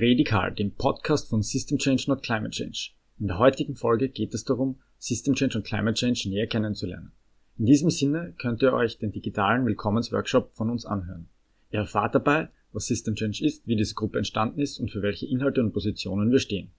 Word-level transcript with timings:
Redikal, 0.00 0.52
dem 0.54 0.70
Podcast 0.70 1.28
von 1.28 1.42
System 1.42 1.76
Change 1.76 2.04
Not 2.06 2.22
Climate 2.22 2.50
Change. 2.50 2.90
In 3.18 3.26
der 3.26 3.38
heutigen 3.38 3.74
Folge 3.74 4.08
geht 4.08 4.32
es 4.32 4.44
darum, 4.44 4.78
System 4.98 5.34
Change 5.34 5.58
und 5.58 5.66
Climate 5.66 5.94
Change 5.94 6.28
näher 6.28 6.46
kennenzulernen. 6.46 7.10
In 7.58 7.66
diesem 7.66 7.90
Sinne 7.90 8.32
könnt 8.38 8.62
ihr 8.62 8.72
euch 8.72 8.98
den 8.98 9.10
digitalen 9.10 9.66
Willkommensworkshop 9.66 10.54
von 10.54 10.70
uns 10.70 10.86
anhören. 10.86 11.28
Ihr 11.72 11.80
erfahrt 11.80 12.14
dabei, 12.14 12.48
was 12.72 12.86
System 12.86 13.16
Change 13.16 13.44
ist, 13.44 13.66
wie 13.66 13.74
diese 13.74 13.94
Gruppe 13.94 14.18
entstanden 14.18 14.60
ist 14.60 14.78
und 14.78 14.92
für 14.92 15.02
welche 15.02 15.26
Inhalte 15.26 15.60
und 15.60 15.72
Positionen 15.72 16.30
wir 16.30 16.38
stehen. 16.38 16.70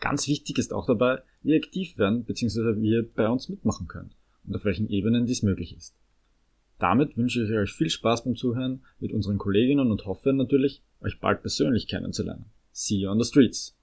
Ganz 0.00 0.26
wichtig 0.26 0.58
ist 0.58 0.72
auch 0.72 0.86
dabei, 0.86 1.22
wie 1.42 1.56
aktiv 1.56 1.96
werden 1.96 2.24
bzw. 2.24 2.80
wie 2.80 2.90
ihr 2.90 3.08
bei 3.08 3.28
uns 3.28 3.48
mitmachen 3.48 3.86
könnt 3.86 4.16
und 4.46 4.56
auf 4.56 4.64
welchen 4.64 4.88
Ebenen 4.88 5.26
dies 5.26 5.44
möglich 5.44 5.76
ist. 5.76 5.94
Damit 6.78 7.16
wünsche 7.16 7.42
ich 7.42 7.50
euch 7.50 7.72
viel 7.72 7.90
Spaß 7.90 8.22
beim 8.22 8.36
Zuhören 8.36 8.84
mit 9.00 9.12
unseren 9.12 9.36
Kolleginnen 9.36 9.90
und 9.90 10.06
hoffe 10.06 10.32
natürlich, 10.32 10.80
euch 11.00 11.18
bald 11.18 11.40
persönlich 11.40 11.88
kennenzulernen. 11.88 12.52
See 12.70 12.98
you 12.98 13.10
on 13.10 13.20
the 13.20 13.28
streets! 13.28 13.76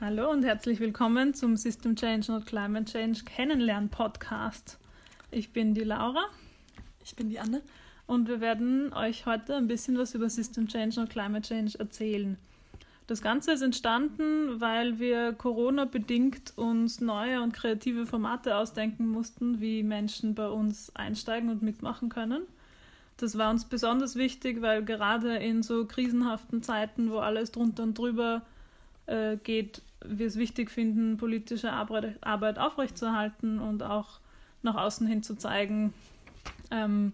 Hallo 0.00 0.30
und 0.30 0.44
herzlich 0.44 0.78
willkommen 0.78 1.34
zum 1.34 1.56
System 1.56 1.96
Change 1.96 2.30
und 2.30 2.46
Climate 2.46 2.84
Change 2.84 3.24
Kennenlernen 3.24 3.88
Podcast. 3.88 4.78
Ich 5.32 5.52
bin 5.52 5.74
die 5.74 5.82
Laura. 5.82 6.26
Ich 7.02 7.16
bin 7.16 7.28
die 7.28 7.40
Anne. 7.40 7.62
Und 8.06 8.28
wir 8.28 8.40
werden 8.40 8.92
euch 8.92 9.26
heute 9.26 9.56
ein 9.56 9.66
bisschen 9.66 9.98
was 9.98 10.14
über 10.14 10.30
System 10.30 10.68
Change 10.68 11.00
und 11.00 11.10
Climate 11.10 11.48
Change 11.48 11.76
erzählen. 11.76 12.38
Das 13.06 13.22
Ganze 13.22 13.52
ist 13.52 13.62
entstanden, 13.62 14.60
weil 14.60 14.98
wir 14.98 15.32
Corona-bedingt 15.32 16.54
uns 16.56 17.00
neue 17.00 17.40
und 17.40 17.52
kreative 17.52 18.04
Formate 18.04 18.56
ausdenken 18.56 19.06
mussten, 19.06 19.60
wie 19.60 19.84
Menschen 19.84 20.34
bei 20.34 20.48
uns 20.48 20.94
einsteigen 20.96 21.50
und 21.50 21.62
mitmachen 21.62 22.08
können. 22.08 22.42
Das 23.16 23.38
war 23.38 23.50
uns 23.50 23.64
besonders 23.64 24.16
wichtig, 24.16 24.60
weil 24.60 24.84
gerade 24.84 25.36
in 25.36 25.62
so 25.62 25.86
krisenhaften 25.86 26.64
Zeiten, 26.64 27.10
wo 27.12 27.18
alles 27.18 27.52
drunter 27.52 27.84
und 27.84 27.96
drüber 27.96 28.42
äh, 29.06 29.36
geht, 29.36 29.82
wir 30.04 30.26
es 30.26 30.36
wichtig 30.36 30.70
finden, 30.70 31.16
politische 31.16 31.72
Arbeit, 31.72 32.58
aufrechtzuerhalten 32.58 33.60
und 33.60 33.84
auch 33.84 34.18
nach 34.62 34.74
außen 34.74 35.06
hin 35.06 35.22
zu 35.22 35.36
zeigen, 35.36 35.94
ähm, 36.72 37.12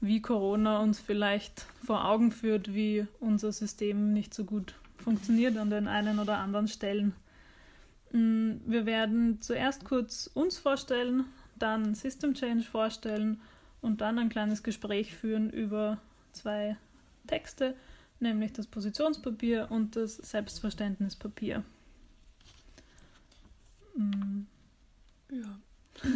wie 0.00 0.22
Corona 0.22 0.78
uns 0.78 1.00
vielleicht 1.00 1.66
vor 1.84 2.04
Augen 2.04 2.30
führt, 2.30 2.74
wie 2.74 3.06
unser 3.18 3.50
System 3.52 4.12
nicht 4.12 4.32
so 4.34 4.44
gut 4.44 4.74
funktioniert 5.02 5.56
an 5.56 5.70
den 5.70 5.88
einen 5.88 6.18
oder 6.18 6.38
anderen 6.38 6.68
Stellen. 6.68 7.14
Mm, 8.12 8.52
wir 8.66 8.86
werden 8.86 9.40
zuerst 9.40 9.84
kurz 9.84 10.30
uns 10.32 10.58
vorstellen, 10.58 11.24
dann 11.56 11.94
System 11.94 12.34
Change 12.34 12.64
vorstellen 12.64 13.40
und 13.80 14.00
dann 14.00 14.18
ein 14.18 14.28
kleines 14.28 14.62
Gespräch 14.62 15.14
führen 15.14 15.50
über 15.50 15.98
zwei 16.32 16.76
Texte, 17.26 17.74
nämlich 18.20 18.52
das 18.52 18.66
Positionspapier 18.66 19.68
und 19.70 19.96
das 19.96 20.16
Selbstverständnispapier. 20.16 21.62
Mm. 23.94 24.42
Ja. 25.30 25.58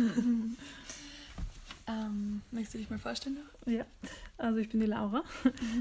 Ähm, 1.89 2.43
möchtest 2.51 2.75
du 2.75 2.79
dich 2.79 2.91
mal 2.91 2.99
vorstellen? 2.99 3.39
Ja, 3.65 3.85
also 4.39 4.59
ich 4.59 4.69
bin 4.69 4.81
die 4.81 4.87
Laura. 4.87 5.23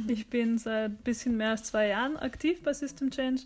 Ich 0.08 0.28
bin 0.28 0.58
seit 0.58 0.92
ein 0.92 0.98
bisschen 0.98 1.38
mehr 1.38 1.52
als 1.52 1.64
zwei 1.64 1.88
Jahren 1.88 2.18
aktiv 2.18 2.62
bei 2.62 2.74
System 2.74 3.10
Change. 3.10 3.44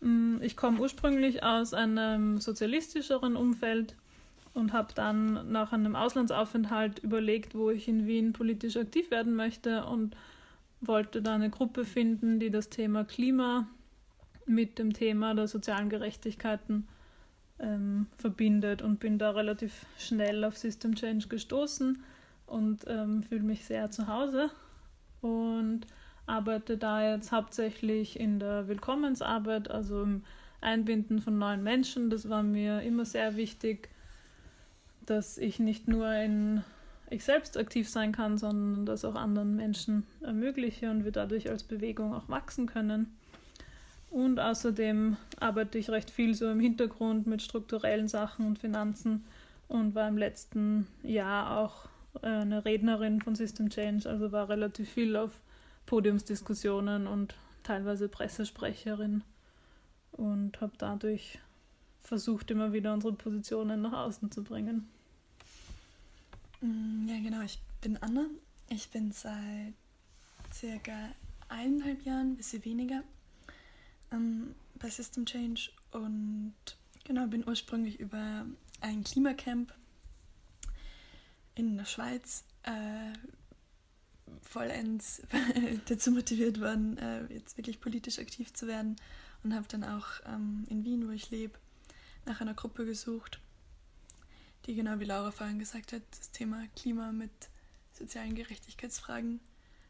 Mm, 0.00 0.36
ich 0.42 0.56
komme 0.56 0.80
ursprünglich 0.80 1.42
aus 1.42 1.74
einem 1.74 2.40
sozialistischeren 2.40 3.36
Umfeld 3.36 3.96
und 4.54 4.72
habe 4.72 4.94
dann 4.94 5.50
nach 5.50 5.72
einem 5.72 5.96
Auslandsaufenthalt 5.96 7.00
überlegt, 7.00 7.54
wo 7.54 7.70
ich 7.70 7.88
in 7.88 8.06
Wien 8.06 8.32
politisch 8.32 8.76
aktiv 8.76 9.10
werden 9.10 9.34
möchte 9.34 9.84
und 9.84 10.16
wollte 10.80 11.20
da 11.22 11.34
eine 11.34 11.50
Gruppe 11.50 11.84
finden, 11.84 12.38
die 12.38 12.50
das 12.50 12.68
Thema 12.68 13.04
Klima 13.04 13.66
mit 14.46 14.78
dem 14.78 14.92
Thema 14.92 15.34
der 15.34 15.48
sozialen 15.48 15.88
Gerechtigkeiten 15.88 16.86
ähm, 17.60 18.06
verbindet 18.16 18.82
und 18.82 19.00
bin 19.00 19.18
da 19.18 19.30
relativ 19.30 19.86
schnell 19.98 20.44
auf 20.44 20.56
System 20.56 20.94
Change 20.94 21.28
gestoßen 21.28 22.02
und 22.46 22.84
ähm, 22.86 23.22
fühle 23.22 23.42
mich 23.42 23.64
sehr 23.64 23.90
zu 23.90 24.08
Hause 24.08 24.50
und 25.20 25.86
arbeite 26.26 26.76
da 26.76 27.12
jetzt 27.14 27.32
hauptsächlich 27.32 28.18
in 28.18 28.38
der 28.38 28.68
Willkommensarbeit, 28.68 29.70
also 29.70 30.02
im 30.02 30.22
Einbinden 30.60 31.20
von 31.20 31.38
neuen 31.38 31.62
Menschen. 31.62 32.10
Das 32.10 32.28
war 32.28 32.42
mir 32.42 32.82
immer 32.82 33.04
sehr 33.04 33.36
wichtig, 33.36 33.88
dass 35.06 35.38
ich 35.38 35.58
nicht 35.58 35.88
nur 35.88 36.12
in 36.12 36.62
ich 37.10 37.24
selbst 37.24 37.56
aktiv 37.56 37.88
sein 37.88 38.12
kann, 38.12 38.36
sondern 38.36 38.84
das 38.84 39.04
auch 39.04 39.14
anderen 39.14 39.56
Menschen 39.56 40.06
ermögliche 40.20 40.90
und 40.90 41.04
wir 41.04 41.12
dadurch 41.12 41.48
als 41.48 41.62
Bewegung 41.62 42.12
auch 42.12 42.28
wachsen 42.28 42.66
können. 42.66 43.16
Und 44.18 44.40
außerdem 44.40 45.16
arbeite 45.38 45.78
ich 45.78 45.90
recht 45.90 46.10
viel 46.10 46.34
so 46.34 46.50
im 46.50 46.58
Hintergrund 46.58 47.28
mit 47.28 47.40
strukturellen 47.40 48.08
Sachen 48.08 48.46
und 48.46 48.58
Finanzen 48.58 49.24
und 49.68 49.94
war 49.94 50.08
im 50.08 50.18
letzten 50.18 50.88
Jahr 51.04 51.56
auch 51.56 51.88
äh, 52.22 52.26
eine 52.26 52.64
Rednerin 52.64 53.22
von 53.22 53.36
System 53.36 53.70
Change, 53.70 54.10
also 54.10 54.32
war 54.32 54.48
relativ 54.48 54.90
viel 54.90 55.14
auf 55.14 55.30
Podiumsdiskussionen 55.86 57.06
und 57.06 57.36
teilweise 57.62 58.08
Pressesprecherin 58.08 59.22
und 60.10 60.60
habe 60.60 60.72
dadurch 60.78 61.38
versucht, 62.00 62.50
immer 62.50 62.72
wieder 62.72 62.92
unsere 62.94 63.12
Positionen 63.12 63.82
nach 63.82 63.92
außen 63.92 64.32
zu 64.32 64.42
bringen. 64.42 64.88
Mm, 66.60 67.06
ja, 67.06 67.20
genau, 67.22 67.42
ich 67.42 67.60
bin 67.80 67.96
Anna. 67.98 68.26
Ich 68.68 68.88
bin 68.88 69.12
seit 69.12 69.74
circa 70.52 71.10
eineinhalb 71.48 72.02
Jahren, 72.02 72.32
ein 72.32 72.36
bisschen 72.36 72.64
weniger, 72.64 73.04
ähm, 74.12 74.54
bei 74.78 74.88
System 74.90 75.26
Change 75.26 75.70
und 75.92 76.54
genau, 77.04 77.26
bin 77.26 77.46
ursprünglich 77.46 77.98
über 78.00 78.46
ein 78.80 79.04
Klimacamp 79.04 79.72
in 81.54 81.76
der 81.76 81.84
Schweiz 81.84 82.44
äh, 82.62 83.12
vollends 84.42 85.22
dazu 85.88 86.12
motiviert 86.12 86.60
worden, 86.60 86.96
äh, 86.98 87.26
jetzt 87.32 87.56
wirklich 87.56 87.80
politisch 87.80 88.18
aktiv 88.18 88.52
zu 88.52 88.66
werden 88.66 88.96
und 89.42 89.54
habe 89.54 89.66
dann 89.68 89.84
auch 89.84 90.06
ähm, 90.26 90.66
in 90.68 90.84
Wien, 90.84 91.08
wo 91.08 91.12
ich 91.12 91.30
lebe, 91.30 91.58
nach 92.26 92.40
einer 92.40 92.54
Gruppe 92.54 92.84
gesucht, 92.84 93.40
die 94.66 94.74
genau 94.74 95.00
wie 95.00 95.04
Laura 95.04 95.30
vorhin 95.30 95.58
gesagt 95.58 95.92
hat, 95.92 96.02
das 96.10 96.30
Thema 96.30 96.66
Klima 96.76 97.10
mit 97.12 97.30
sozialen 97.92 98.34
Gerechtigkeitsfragen 98.34 99.40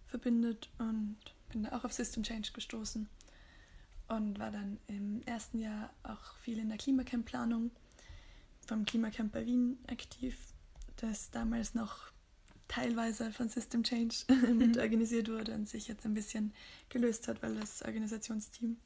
verbindet 0.07 0.71
und 0.79 1.19
bin 1.51 1.65
da 1.65 1.77
auch 1.77 1.85
auf 1.85 1.93
System 1.93 2.23
Change 2.23 2.53
gestoßen 2.53 3.09
und 4.09 4.39
war 4.39 4.51
dann 4.51 4.79
im 4.87 5.23
ersten 5.23 5.59
Jahr 5.59 5.91
auch 6.03 6.37
viel 6.39 6.59
in 6.59 6.69
der 6.69 6.79
Klimacamp-Planung 6.79 7.71
vom 8.67 8.85
Klimacamp 8.85 9.33
bei 9.33 9.47
Wien 9.47 9.79
aktiv, 9.91 10.37
das 10.97 11.31
damals 11.31 11.75
noch 11.75 12.13
teilweise 12.69 13.33
von 13.33 13.49
System 13.49 13.83
Change 13.83 14.17
mit 14.55 14.77
mhm. 14.77 14.81
organisiert 14.83 15.29
wurde 15.29 15.55
und 15.55 15.69
sich 15.69 15.89
jetzt 15.89 16.05
ein 16.05 16.15
bisschen 16.15 16.53
gelöst 16.89 17.29
hat, 17.29 17.43
weil 17.43 17.55
das 17.55 17.83
Organisationsteam 17.83 18.77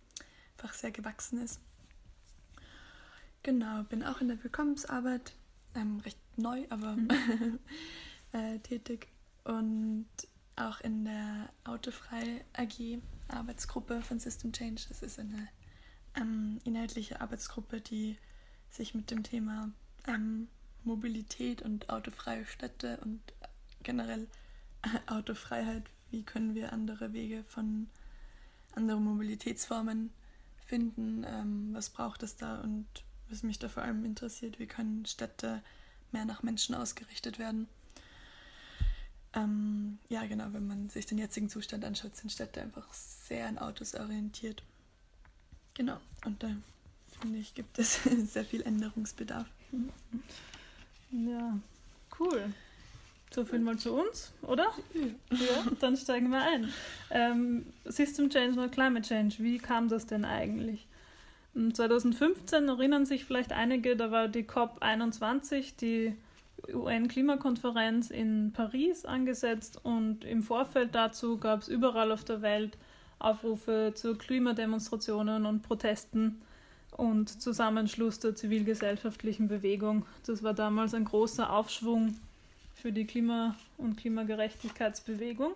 einfach 0.57 0.75
sehr 0.75 0.93
gewachsen 0.93 1.43
ist. 1.43 1.61
Genau, 3.43 3.83
bin 3.85 4.05
auch 4.05 4.21
in 4.21 4.29
der 4.29 4.43
Willkommensarbeit, 4.43 5.33
ähm, 5.75 5.99
recht 6.01 6.19
neu, 6.37 6.65
aber 6.71 6.95
mhm. 6.95 7.09
äh, 8.33 8.59
tätig 8.61 9.09
und 9.45 10.07
auch 10.55 10.81
in 10.81 11.05
der 11.05 11.49
Autofrei 11.65 12.45
AG 12.53 13.01
Arbeitsgruppe 13.33 14.03
von 14.03 14.19
System 14.19 14.53
Change. 14.53 14.83
Das 14.89 15.03
ist 15.03 15.19
eine 15.19 15.49
ähm, 16.17 16.61
inhaltliche 16.65 17.21
Arbeitsgruppe, 17.21 17.81
die 17.81 18.17
sich 18.71 18.95
mit 18.95 19.11
dem 19.11 19.23
Thema 19.23 19.71
ähm, 20.07 20.49
Mobilität 20.85 21.63
und 21.63 21.91
autofreie 21.91 22.45
Städte 22.47 22.99
und 23.03 23.21
generell 23.83 24.27
äh, 24.83 24.99
Autofreiheit, 25.13 25.85
wie 26.11 26.23
können 26.23 26.55
wir 26.55 26.73
andere 26.73 27.13
Wege 27.13 27.45
von 27.45 27.89
anderen 28.75 29.05
Mobilitätsformen 29.05 30.11
finden, 30.67 31.25
ähm, 31.27 31.71
was 31.73 31.91
braucht 31.91 32.23
es 32.23 32.37
da 32.37 32.61
und 32.61 32.87
was 33.29 33.43
mich 33.43 33.59
da 33.59 33.69
vor 33.69 33.83
allem 33.83 34.05
interessiert, 34.05 34.59
wie 34.59 34.67
können 34.67 35.07
Städte 35.07 35.63
mehr 36.13 36.25
nach 36.25 36.43
Menschen 36.43 36.75
ausgerichtet 36.75 37.39
werden. 37.39 37.69
Ja, 40.13 40.27
genau, 40.27 40.45
wenn 40.53 40.67
man 40.67 40.91
sich 40.91 41.07
den 41.07 41.17
jetzigen 41.17 41.49
Zustand 41.49 41.87
anschaut, 41.87 42.15
sind 42.15 42.31
Städte 42.31 42.61
einfach 42.61 42.93
sehr 42.93 43.47
an 43.47 43.57
Autos 43.57 43.95
orientiert. 43.95 44.63
Genau, 45.73 45.97
und 46.27 46.43
da 46.43 46.55
finde 47.19 47.39
ich, 47.39 47.55
gibt 47.55 47.79
es 47.79 47.99
sehr 48.31 48.45
viel 48.45 48.61
Änderungsbedarf. 48.61 49.47
Ja, 51.13 51.59
cool. 52.21 52.53
So 53.31 53.47
viel 53.47 53.61
mal 53.61 53.79
zu 53.79 53.95
uns, 53.95 54.35
oder? 54.43 54.71
Ja. 54.93 55.65
dann 55.81 55.97
steigen 55.97 56.29
wir 56.29 56.43
ein. 56.43 56.71
Ähm, 57.09 57.65
System 57.87 58.29
Change 58.29 58.59
oder 58.59 58.69
Climate 58.69 59.09
Change, 59.09 59.37
wie 59.39 59.57
kam 59.57 59.89
das 59.89 60.05
denn 60.05 60.27
eigentlich? 60.27 60.87
2015 61.55 62.69
erinnern 62.69 63.07
sich 63.07 63.25
vielleicht 63.25 63.53
einige, 63.53 63.97
da 63.97 64.11
war 64.11 64.29
die 64.29 64.45
COP21, 64.45 65.73
die 65.81 66.15
UN-Klimakonferenz 66.69 68.11
in 68.11 68.53
Paris 68.53 69.05
angesetzt 69.05 69.81
und 69.83 70.25
im 70.25 70.43
Vorfeld 70.43 70.95
dazu 70.95 71.39
gab 71.39 71.63
es 71.63 71.69
überall 71.69 72.13
auf 72.13 72.25
der 72.25 72.43
Welt 72.43 72.77
Aufrufe 73.19 73.93
zu 73.95 74.17
Klimademonstrationen 74.17 75.47
und 75.47 75.63
Protesten 75.63 76.41
und 76.97 77.41
Zusammenschluss 77.41 78.19
der 78.19 78.35
zivilgesellschaftlichen 78.35 79.49
Bewegung. 79.49 80.05
Das 80.27 80.43
war 80.43 80.55
damals 80.55 80.95
ein 80.95 81.05
großer 81.05 81.53
Aufschwung 81.53 82.17
für 82.75 82.93
die 82.93 83.07
Klima- 83.07 83.55
und 83.79 83.97
Klimagerechtigkeitsbewegung. 83.97 85.53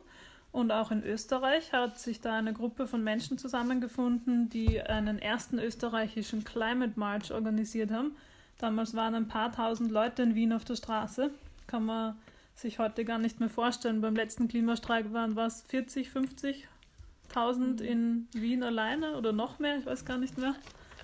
Und 0.52 0.70
auch 0.72 0.90
in 0.90 1.02
Österreich 1.02 1.72
hat 1.72 1.98
sich 1.98 2.20
da 2.20 2.34
eine 2.38 2.54
Gruppe 2.54 2.86
von 2.86 3.04
Menschen 3.04 3.36
zusammengefunden, 3.36 4.48
die 4.48 4.80
einen 4.80 5.18
ersten 5.18 5.58
österreichischen 5.58 6.44
Climate 6.44 6.94
March 6.96 7.32
organisiert 7.32 7.90
haben. 7.90 8.12
Damals 8.58 8.94
waren 8.94 9.14
ein 9.14 9.28
paar 9.28 9.52
tausend 9.52 9.90
Leute 9.90 10.22
in 10.22 10.34
Wien 10.34 10.52
auf 10.52 10.64
der 10.64 10.76
Straße. 10.76 11.30
Kann 11.66 11.84
man 11.84 12.16
sich 12.54 12.78
heute 12.78 13.04
gar 13.04 13.18
nicht 13.18 13.38
mehr 13.38 13.50
vorstellen. 13.50 14.00
Beim 14.00 14.16
letzten 14.16 14.48
Klimastreik 14.48 15.12
waren 15.12 15.36
was 15.36 15.62
40, 15.62 16.08
50.000 16.08 17.80
in 17.82 18.28
Wien 18.32 18.62
alleine 18.62 19.16
oder 19.16 19.32
noch 19.32 19.58
mehr, 19.58 19.78
ich 19.78 19.86
weiß 19.86 20.04
gar 20.04 20.18
nicht 20.18 20.38
mehr. 20.38 20.54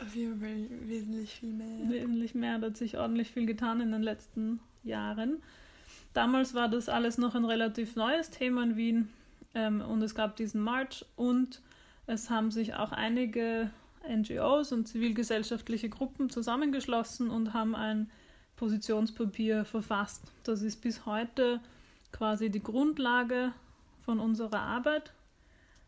Auf 0.00 0.14
jeden 0.14 0.40
Fall 0.40 0.66
wesentlich 0.88 1.34
viel 1.34 1.52
mehr. 1.52 1.90
Wesentlich 1.90 2.34
mehr, 2.34 2.58
da 2.58 2.68
hat 2.68 2.76
sich 2.76 2.96
ordentlich 2.96 3.30
viel 3.30 3.46
getan 3.46 3.80
in 3.80 3.92
den 3.92 4.02
letzten 4.02 4.60
Jahren. 4.82 5.42
Damals 6.14 6.54
war 6.54 6.68
das 6.68 6.88
alles 6.88 7.18
noch 7.18 7.34
ein 7.34 7.44
relativ 7.44 7.96
neues 7.96 8.30
Thema 8.30 8.62
in 8.64 8.76
Wien 8.76 9.08
ähm, 9.54 9.80
und 9.82 10.02
es 10.02 10.14
gab 10.14 10.36
diesen 10.36 10.62
March 10.62 11.04
und 11.16 11.60
es 12.06 12.30
haben 12.30 12.50
sich 12.50 12.74
auch 12.74 12.92
einige 12.92 13.70
NGOs 14.08 14.72
und 14.72 14.86
zivilgesellschaftliche 14.86 15.88
Gruppen 15.88 16.30
zusammengeschlossen 16.30 17.30
und 17.30 17.52
haben 17.52 17.74
ein 17.74 18.10
Positionspapier 18.56 19.64
verfasst. 19.64 20.22
Das 20.44 20.62
ist 20.62 20.82
bis 20.82 21.06
heute 21.06 21.60
quasi 22.12 22.50
die 22.50 22.62
Grundlage 22.62 23.52
von 24.04 24.20
unserer 24.20 24.60
Arbeit 24.60 25.12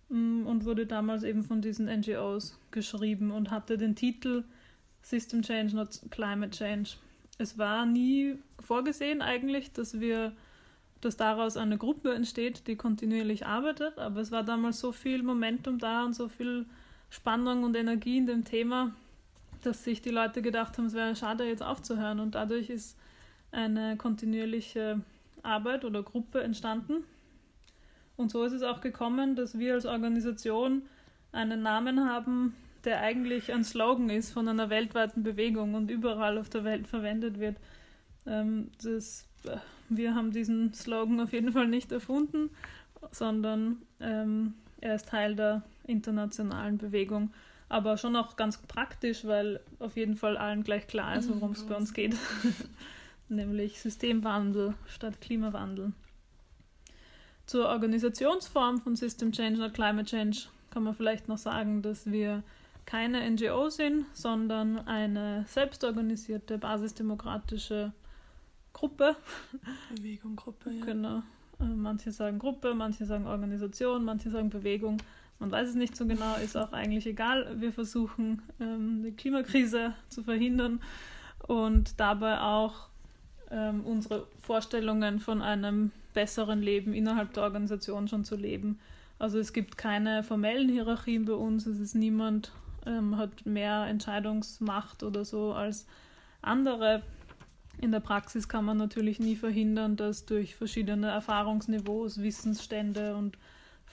Mm, 0.08 0.46
und 0.46 0.64
wurde 0.64 0.86
damals 0.86 1.22
eben 1.22 1.42
von 1.42 1.62
diesen 1.62 1.86
NGOs 1.86 2.58
geschrieben 2.70 3.30
und 3.30 3.50
hatte 3.50 3.78
den 3.78 3.94
Titel 3.94 4.44
System 5.02 5.42
Change, 5.42 5.74
not 5.74 6.00
Climate 6.10 6.50
Change. 6.50 6.90
Es 7.38 7.58
war 7.58 7.84
nie 7.84 8.38
vorgesehen 8.60 9.22
eigentlich, 9.22 9.72
dass 9.72 10.00
wir, 10.00 10.32
dass 11.00 11.16
daraus 11.16 11.56
eine 11.56 11.78
Gruppe 11.78 12.14
entsteht, 12.14 12.66
die 12.66 12.76
kontinuierlich 12.76 13.46
arbeitet, 13.46 13.98
aber 13.98 14.20
es 14.20 14.30
war 14.30 14.44
damals 14.44 14.78
so 14.80 14.92
viel 14.92 15.22
Momentum 15.22 15.78
da 15.78 16.04
und 16.04 16.14
so 16.14 16.28
viel 16.28 16.66
Spannung 17.10 17.64
und 17.64 17.76
Energie 17.76 18.18
in 18.18 18.26
dem 18.26 18.44
Thema, 18.44 18.92
dass 19.62 19.84
sich 19.84 20.02
die 20.02 20.10
Leute 20.10 20.42
gedacht 20.42 20.76
haben, 20.76 20.86
es 20.86 20.94
wäre 20.94 21.16
schade 21.16 21.44
jetzt 21.44 21.62
aufzuhören 21.62 22.20
und 22.20 22.34
dadurch 22.34 22.70
ist 22.70 22.98
eine 23.52 23.96
kontinuierliche 23.96 25.00
Arbeit 25.42 25.84
oder 25.84 26.02
Gruppe 26.02 26.42
entstanden 26.42 27.04
und 28.16 28.30
so 28.30 28.44
ist 28.44 28.52
es 28.52 28.62
auch 28.62 28.80
gekommen, 28.80 29.34
dass 29.36 29.58
wir 29.58 29.74
als 29.74 29.86
Organisation 29.86 30.82
einen 31.32 31.62
Namen 31.62 32.08
haben, 32.08 32.54
der 32.84 33.00
eigentlich 33.00 33.52
ein 33.52 33.64
Slogan 33.64 34.10
ist 34.10 34.32
von 34.32 34.46
einer 34.46 34.70
weltweiten 34.70 35.22
Bewegung 35.22 35.74
und 35.74 35.90
überall 35.90 36.38
auf 36.38 36.48
der 36.48 36.64
Welt 36.64 36.86
verwendet 36.86 37.40
wird. 37.40 37.56
Ähm, 38.26 38.70
das, 38.82 39.26
äh, 39.44 39.56
wir 39.88 40.14
haben 40.14 40.30
diesen 40.30 40.72
Slogan 40.74 41.20
auf 41.20 41.32
jeden 41.32 41.52
Fall 41.52 41.66
nicht 41.66 41.90
erfunden, 41.90 42.50
sondern 43.10 43.82
ähm, 44.00 44.54
er 44.80 44.94
ist 44.94 45.08
Teil 45.08 45.34
der 45.34 45.62
internationalen 45.86 46.78
Bewegung. 46.78 47.32
Aber 47.68 47.96
schon 47.96 48.14
auch 48.16 48.36
ganz 48.36 48.58
praktisch, 48.58 49.24
weil 49.24 49.60
auf 49.78 49.96
jeden 49.96 50.16
Fall 50.16 50.36
allen 50.36 50.64
gleich 50.64 50.86
klar 50.86 51.16
ist, 51.16 51.28
worum 51.28 51.52
es 51.52 51.64
bei 51.64 51.76
uns 51.76 51.94
geht. 51.94 52.14
Nämlich 53.28 53.80
Systemwandel 53.80 54.74
statt 54.86 55.20
Klimawandel. 55.20 55.92
Zur 57.46 57.68
Organisationsform 57.68 58.80
von 58.80 58.96
System 58.96 59.32
Change 59.32 59.58
oder 59.58 59.70
Climate 59.70 60.06
Change 60.06 60.46
kann 60.70 60.82
man 60.82 60.94
vielleicht 60.94 61.28
noch 61.28 61.38
sagen, 61.38 61.82
dass 61.82 62.10
wir 62.10 62.42
keine 62.86 63.28
NGO 63.30 63.70
sind, 63.70 64.06
sondern 64.12 64.78
eine 64.86 65.44
selbstorganisierte 65.48 66.58
basisdemokratische 66.58 67.92
Gruppe. 68.72 69.16
Bewegung, 69.94 70.36
Gruppe, 70.36 70.70
ja. 70.70 70.84
Genau. 70.84 71.22
Äh, 71.60 71.64
manche 71.64 72.12
sagen 72.12 72.38
Gruppe, 72.38 72.74
manche 72.74 73.06
sagen 73.06 73.26
Organisation, 73.26 74.04
manche 74.04 74.30
sagen 74.30 74.50
Bewegung. 74.50 74.98
Man 75.44 75.52
weiß 75.52 75.68
es 75.68 75.74
nicht 75.74 75.94
so 75.94 76.06
genau, 76.06 76.36
ist 76.42 76.56
auch 76.56 76.72
eigentlich 76.72 77.06
egal. 77.06 77.60
Wir 77.60 77.70
versuchen, 77.70 78.40
ähm, 78.60 79.02
die 79.02 79.12
Klimakrise 79.12 79.92
zu 80.08 80.22
verhindern 80.22 80.80
und 81.46 82.00
dabei 82.00 82.40
auch 82.40 82.88
ähm, 83.50 83.82
unsere 83.84 84.26
Vorstellungen 84.40 85.18
von 85.18 85.42
einem 85.42 85.92
besseren 86.14 86.62
Leben 86.62 86.94
innerhalb 86.94 87.34
der 87.34 87.42
Organisation 87.42 88.08
schon 88.08 88.24
zu 88.24 88.36
leben. 88.36 88.78
Also 89.18 89.38
es 89.38 89.52
gibt 89.52 89.76
keine 89.76 90.22
formellen 90.22 90.70
Hierarchien 90.70 91.26
bei 91.26 91.34
uns, 91.34 91.66
es 91.66 91.78
ist 91.78 91.94
niemand 91.94 92.50
ähm, 92.86 93.18
hat 93.18 93.44
mehr 93.44 93.84
Entscheidungsmacht 93.86 95.02
oder 95.02 95.26
so 95.26 95.52
als 95.52 95.86
andere. 96.40 97.02
In 97.82 97.92
der 97.92 98.00
Praxis 98.00 98.48
kann 98.48 98.64
man 98.64 98.78
natürlich 98.78 99.20
nie 99.20 99.36
verhindern, 99.36 99.96
dass 99.96 100.24
durch 100.24 100.54
verschiedene 100.54 101.08
Erfahrungsniveaus, 101.08 102.22
Wissensstände 102.22 103.14
und 103.14 103.36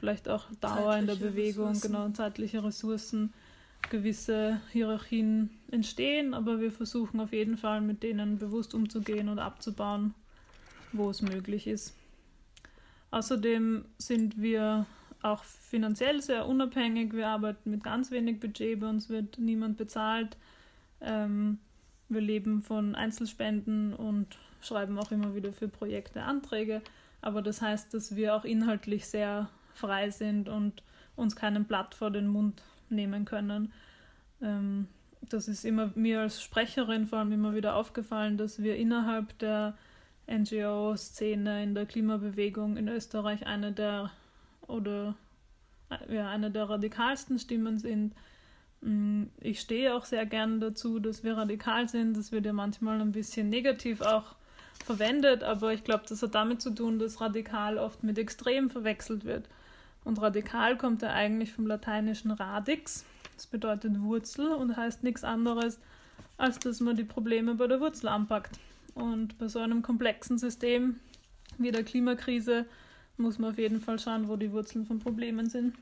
vielleicht 0.02 0.28
auch 0.28 0.46
Dauer 0.60 0.74
zeitliche 0.74 1.00
in 1.00 1.06
der 1.06 1.16
Bewegung, 1.28 1.68
Ressourcen. 1.70 1.94
genau 1.94 2.10
zeitliche 2.10 2.64
Ressourcen, 2.64 3.34
gewisse 3.90 4.60
Hierarchien 4.72 5.52
entstehen, 5.70 6.34
aber 6.34 6.60
wir 6.60 6.72
versuchen 6.72 7.20
auf 7.20 7.32
jeden 7.32 7.56
Fall 7.56 7.82
mit 7.82 8.02
denen 8.02 8.40
bewusst 8.40 8.74
umzugehen 8.74 9.30
und 9.30 9.38
abzubauen, 9.38 10.16
wo 10.92 11.12
es 11.12 11.22
möglich 11.22 11.68
ist. 11.68 11.96
Außerdem 13.12 13.86
sind 14.00 14.42
wir 14.42 14.88
auch 15.22 15.44
finanziell 15.44 16.20
sehr 16.22 16.48
unabhängig. 16.48 17.14
Wir 17.14 17.28
arbeiten 17.28 17.70
mit 17.70 17.84
ganz 17.84 18.10
wenig 18.10 18.40
Budget, 18.40 18.80
bei 18.80 18.90
uns 18.90 19.08
wird 19.08 19.38
niemand 19.38 19.78
bezahlt. 19.78 20.36
Ähm, 21.00 21.60
wir 22.10 22.22
leben 22.22 22.64
von 22.64 22.96
Einzelspenden 22.96 23.94
und 23.94 24.40
schreiben 24.62 24.98
auch 24.98 25.12
immer 25.12 25.36
wieder 25.36 25.54
für 25.54 25.68
Projekte 25.68 26.24
Anträge. 26.24 26.82
Aber 27.22 27.44
das 27.44 27.62
heißt, 27.62 27.94
dass 27.94 28.16
wir 28.16 28.36
auch 28.36 28.46
inhaltlich 28.46 29.06
sehr 29.06 29.50
frei 29.82 30.10
sind 30.10 30.48
und 30.48 30.84
uns 31.16 31.36
keinen 31.36 31.66
Blatt 31.66 31.96
vor 31.96 32.12
den 32.12 32.28
Mund 32.28 32.62
nehmen 32.90 33.26
können. 33.26 33.74
Ähm, 34.42 34.88
das 35.30 35.48
ist 35.48 35.66
immer 35.66 35.92
mir 35.96 36.22
als 36.22 36.42
Sprecherin 36.42 37.08
vor 37.08 37.20
allem 37.20 37.32
immer 37.32 37.54
wieder 37.54 37.76
aufgefallen, 37.76 38.38
dass 38.38 38.62
wir 38.62 38.76
innerhalb 38.76 39.38
der 39.40 39.78
NGO-Szene 40.28 41.64
in 41.64 41.76
der 41.76 41.86
Klimabewegung 41.86 42.78
in 42.78 42.88
Österreich 42.88 43.46
eine 43.46 43.72
der 43.72 44.12
oder 44.68 45.16
ja, 46.10 46.30
eine 46.30 46.52
der 46.52 46.70
radikalsten 46.70 47.38
Stimmen 47.38 47.78
sind. 47.80 48.14
Mm, 48.82 49.24
ich 49.40 49.60
stehe 49.60 49.94
auch 49.94 50.06
sehr 50.06 50.26
gern 50.26 50.60
dazu, 50.60 51.00
dass 51.00 51.24
wir 51.24 51.38
radikal 51.38 51.90
sind. 51.90 52.16
Das 52.16 52.32
wird 52.32 52.46
ja 52.46 52.54
manchmal 52.54 53.02
ein 53.02 53.12
bisschen 53.12 53.50
negativ 53.50 54.02
auch 54.02 54.36
verwendet, 54.86 55.44
aber 55.44 55.74
ich 55.74 55.84
glaube, 55.84 56.06
das 56.08 56.24
hat 56.24 56.34
damit 56.34 56.62
zu 56.62 56.72
tun, 56.72 56.98
dass 56.98 57.22
radikal 57.22 57.78
oft 57.78 58.04
mit 58.04 58.18
extrem 58.18 58.70
verwechselt 58.70 59.26
wird. 59.26 59.48
Und 60.04 60.22
radikal 60.22 60.78
kommt 60.78 61.02
ja 61.02 61.14
eigentlich 61.14 61.54
vom 61.54 61.68
lateinischen 61.68 62.32
radix. 62.32 63.06
Das 63.36 63.48
bedeutet 63.48 64.02
Wurzel 64.02 64.50
und 64.54 64.76
heißt 64.76 65.04
nichts 65.04 65.24
anderes, 65.24 65.80
als 66.38 66.60
dass 66.60 66.80
man 66.80 66.96
die 66.96 67.04
Probleme 67.04 67.56
bei 67.56 67.68
der 67.68 67.80
Wurzel 67.80 68.08
anpackt. 68.08 68.60
Und 68.94 69.38
bei 69.38 69.48
so 69.48 69.60
einem 69.60 69.82
komplexen 69.82 70.38
System 70.38 71.00
wie 71.58 71.72
der 71.72 71.84
Klimakrise 71.84 72.66
muss 73.18 73.40
man 73.40 73.52
auf 73.52 73.58
jeden 73.58 73.82
Fall 73.82 74.00
schauen, 74.00 74.28
wo 74.28 74.36
die 74.36 74.52
Wurzeln 74.52 74.86
von 74.86 75.00
Problemen 75.00 75.50
sind. 75.50 75.76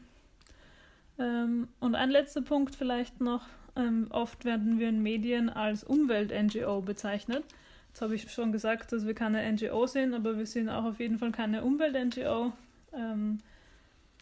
Ähm, 1.17 1.67
und 1.79 1.95
ein 1.95 2.09
letzter 2.09 2.41
Punkt 2.41 2.75
vielleicht 2.75 3.21
noch. 3.21 3.45
Ähm, 3.75 4.07
oft 4.09 4.45
werden 4.45 4.79
wir 4.79 4.89
in 4.89 5.01
Medien 5.01 5.49
als 5.49 5.83
Umwelt-NGO 5.83 6.81
bezeichnet. 6.81 7.43
Jetzt 7.89 8.01
habe 8.01 8.15
ich 8.15 8.31
schon 8.31 8.51
gesagt, 8.51 8.91
dass 8.91 9.05
wir 9.05 9.13
keine 9.13 9.49
NGO 9.51 9.87
sind, 9.87 10.13
aber 10.13 10.37
wir 10.37 10.45
sind 10.45 10.69
auch 10.69 10.85
auf 10.85 10.99
jeden 10.99 11.17
Fall 11.17 11.31
keine 11.31 11.63
Umwelt-NGO. 11.63 12.53
Ähm, 12.93 13.39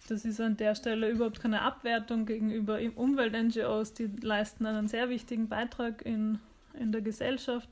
das 0.08 0.26
ist 0.26 0.40
an 0.40 0.58
der 0.58 0.76
Stelle 0.76 1.10
überhaupt 1.10 1.42
keine 1.42 1.62
Abwertung 1.62 2.26
gegenüber 2.26 2.80
Umwelt-NGOs. 2.96 3.94
Die 3.94 4.08
leisten 4.22 4.66
einen 4.66 4.88
sehr 4.88 5.10
wichtigen 5.10 5.48
Beitrag 5.48 6.06
in, 6.06 6.40
in 6.74 6.92
der 6.92 7.02
Gesellschaft 7.02 7.70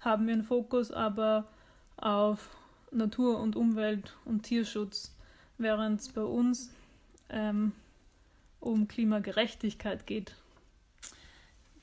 haben 0.00 0.26
wir 0.26 0.34
einen 0.34 0.44
Fokus 0.44 0.90
aber 0.90 1.48
auf 1.96 2.50
Natur 2.90 3.40
und 3.40 3.56
Umwelt 3.56 4.14
und 4.24 4.42
Tierschutz, 4.42 5.14
während 5.58 6.00
es 6.00 6.08
bei 6.08 6.22
uns 6.22 6.70
ähm, 7.30 7.72
um 8.60 8.88
Klimagerechtigkeit 8.88 10.06
geht. 10.06 10.34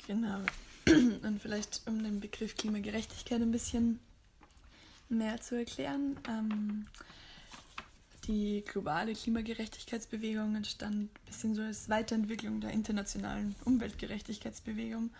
Genau. 0.08 0.40
Und 0.86 1.40
vielleicht 1.42 1.82
um 1.88 2.04
den 2.04 2.20
Begriff 2.20 2.56
Klimagerechtigkeit 2.56 3.42
ein 3.42 3.52
bisschen 3.52 4.00
mehr 5.08 5.40
zu 5.40 5.56
erklären. 5.56 6.18
Ähm, 6.28 6.88
die 8.26 8.64
globale 8.66 9.14
Klimagerechtigkeitsbewegung 9.14 10.56
entstand 10.56 10.96
ein 10.96 11.10
bisschen 11.26 11.56
so 11.56 11.62
als 11.62 11.90
Weiterentwicklung 11.90 12.62
der 12.62 12.72
internationalen 12.72 13.56
Umweltgerechtigkeitsbewegung 13.66 15.12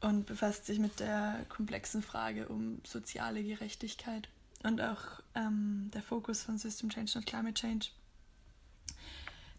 und 0.00 0.26
befasst 0.26 0.66
sich 0.66 0.78
mit 0.78 1.00
der 1.00 1.46
komplexen 1.48 2.02
Frage 2.02 2.48
um 2.48 2.80
soziale 2.84 3.42
Gerechtigkeit 3.42 4.28
und 4.62 4.80
auch 4.80 5.22
ähm, 5.34 5.90
der 5.94 6.02
Fokus 6.02 6.42
von 6.42 6.58
System 6.58 6.90
Change 6.90 7.12
und 7.16 7.26
Climate 7.26 7.54
Change. 7.54 7.86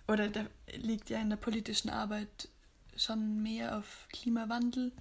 Oder 0.07 0.29
der 0.29 0.47
liegt 0.77 1.09
ja 1.09 1.19
in 1.19 1.29
der 1.29 1.37
politischen 1.37 1.89
Arbeit 1.89 2.49
schon 2.95 3.41
mehr 3.41 3.77
auf 3.77 4.07
Klimawandel, 4.11 4.91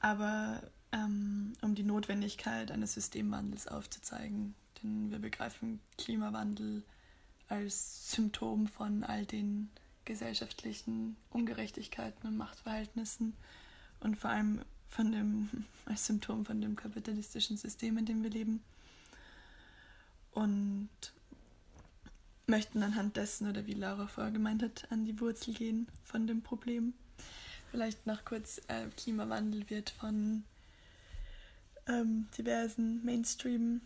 aber 0.00 0.62
ähm, 0.92 1.52
um 1.60 1.74
die 1.74 1.82
Notwendigkeit 1.82 2.70
eines 2.70 2.94
Systemwandels 2.94 3.68
aufzuzeigen, 3.68 4.54
denn 4.84 5.10
wir 5.10 5.18
begreifen 5.18 5.80
Klimawandel 5.98 6.82
als 7.48 8.10
Symptom 8.12 8.68
von 8.68 9.02
all 9.02 9.26
den 9.26 9.70
gesellschaftlichen 10.04 11.16
Ungerechtigkeiten 11.30 12.28
und 12.28 12.36
Machtverhältnissen 12.36 13.34
und 14.00 14.16
vor 14.16 14.30
allem 14.30 14.60
von 14.88 15.10
dem, 15.10 15.48
als 15.86 16.06
Symptom 16.06 16.44
von 16.44 16.60
dem 16.60 16.76
kapitalistischen 16.76 17.56
System, 17.56 17.98
in 17.98 18.06
dem 18.06 18.22
wir 18.22 18.30
leben. 18.30 18.62
Und 20.32 20.90
möchten 22.46 22.82
anhand 22.82 23.16
dessen, 23.16 23.48
oder 23.48 23.66
wie 23.66 23.72
Laura 23.72 24.06
vorher 24.06 24.32
gemeint 24.32 24.62
hat, 24.62 24.90
an 24.90 25.04
die 25.04 25.18
Wurzel 25.20 25.54
gehen 25.54 25.88
von 26.02 26.26
dem 26.26 26.42
Problem. 26.42 26.92
Vielleicht 27.70 28.06
noch 28.06 28.24
kurz, 28.24 28.60
äh, 28.68 28.88
Klimawandel 28.96 29.68
wird 29.70 29.90
von 29.90 30.44
ähm, 31.86 32.28
diversen 32.36 33.04
Mainstream- 33.04 33.80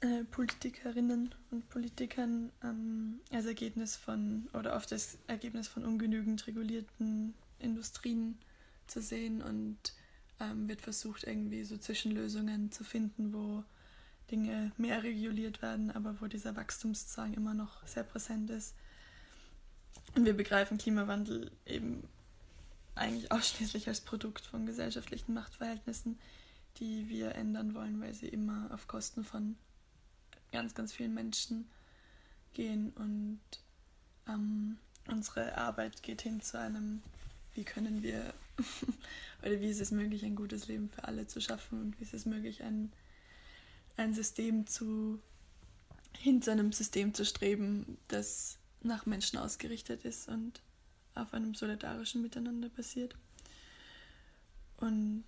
äh, 0.00 0.24
Politikerinnen 0.24 1.34
und 1.50 1.68
Politikern 1.70 2.52
ähm, 2.62 3.20
als 3.32 3.46
Ergebnis 3.46 3.96
von 3.96 4.48
oder 4.52 4.76
oft 4.76 4.92
das 4.92 5.18
Ergebnis 5.26 5.68
von 5.68 5.84
ungenügend 5.84 6.46
regulierten 6.46 7.34
Industrien 7.58 8.38
zu 8.86 9.00
sehen 9.00 9.42
und 9.42 9.78
ähm, 10.38 10.68
wird 10.68 10.82
versucht, 10.82 11.24
irgendwie 11.24 11.64
so 11.64 11.78
Zwischenlösungen 11.78 12.70
zu 12.70 12.84
finden, 12.84 13.32
wo 13.32 13.64
Dinge 14.30 14.72
mehr 14.76 15.02
reguliert 15.02 15.62
werden, 15.62 15.90
aber 15.90 16.20
wo 16.20 16.26
dieser 16.26 16.56
Wachstumszwang 16.56 17.32
immer 17.32 17.54
noch 17.54 17.86
sehr 17.86 18.04
präsent 18.04 18.50
ist. 18.50 18.74
Und 20.14 20.24
wir 20.24 20.34
begreifen 20.34 20.78
Klimawandel 20.78 21.50
eben 21.64 22.06
eigentlich 22.94 23.30
ausschließlich 23.32 23.88
als 23.88 24.00
Produkt 24.00 24.46
von 24.46 24.66
gesellschaftlichen 24.66 25.34
Machtverhältnissen, 25.34 26.18
die 26.78 27.08
wir 27.08 27.34
ändern 27.34 27.74
wollen, 27.74 28.00
weil 28.00 28.14
sie 28.14 28.28
immer 28.28 28.68
auf 28.72 28.88
Kosten 28.88 29.24
von 29.24 29.56
ganz, 30.56 30.74
ganz 30.74 30.94
vielen 30.94 31.12
Menschen 31.12 31.68
gehen 32.54 32.90
und 32.96 33.40
ähm, 34.26 34.78
unsere 35.06 35.54
Arbeit 35.58 36.02
geht 36.02 36.22
hin 36.22 36.40
zu 36.40 36.58
einem, 36.58 37.02
wie 37.52 37.64
können 37.64 38.02
wir 38.02 38.32
oder 39.42 39.60
wie 39.60 39.68
ist 39.68 39.82
es 39.82 39.90
möglich, 39.90 40.24
ein 40.24 40.34
gutes 40.34 40.66
Leben 40.66 40.88
für 40.88 41.04
alle 41.04 41.26
zu 41.26 41.42
schaffen 41.42 41.82
und 41.82 42.00
wie 42.00 42.04
ist 42.04 42.14
es 42.14 42.24
möglich, 42.24 42.62
ein, 42.62 42.90
ein 43.98 44.14
System 44.14 44.66
zu, 44.66 45.20
hin 46.16 46.40
zu 46.40 46.52
einem 46.52 46.72
System 46.72 47.12
zu 47.12 47.26
streben, 47.26 47.98
das 48.08 48.56
nach 48.80 49.04
Menschen 49.04 49.38
ausgerichtet 49.38 50.06
ist 50.06 50.26
und 50.26 50.62
auf 51.14 51.34
einem 51.34 51.54
solidarischen 51.54 52.22
Miteinander 52.22 52.70
basiert. 52.70 53.14
Und 54.78 55.24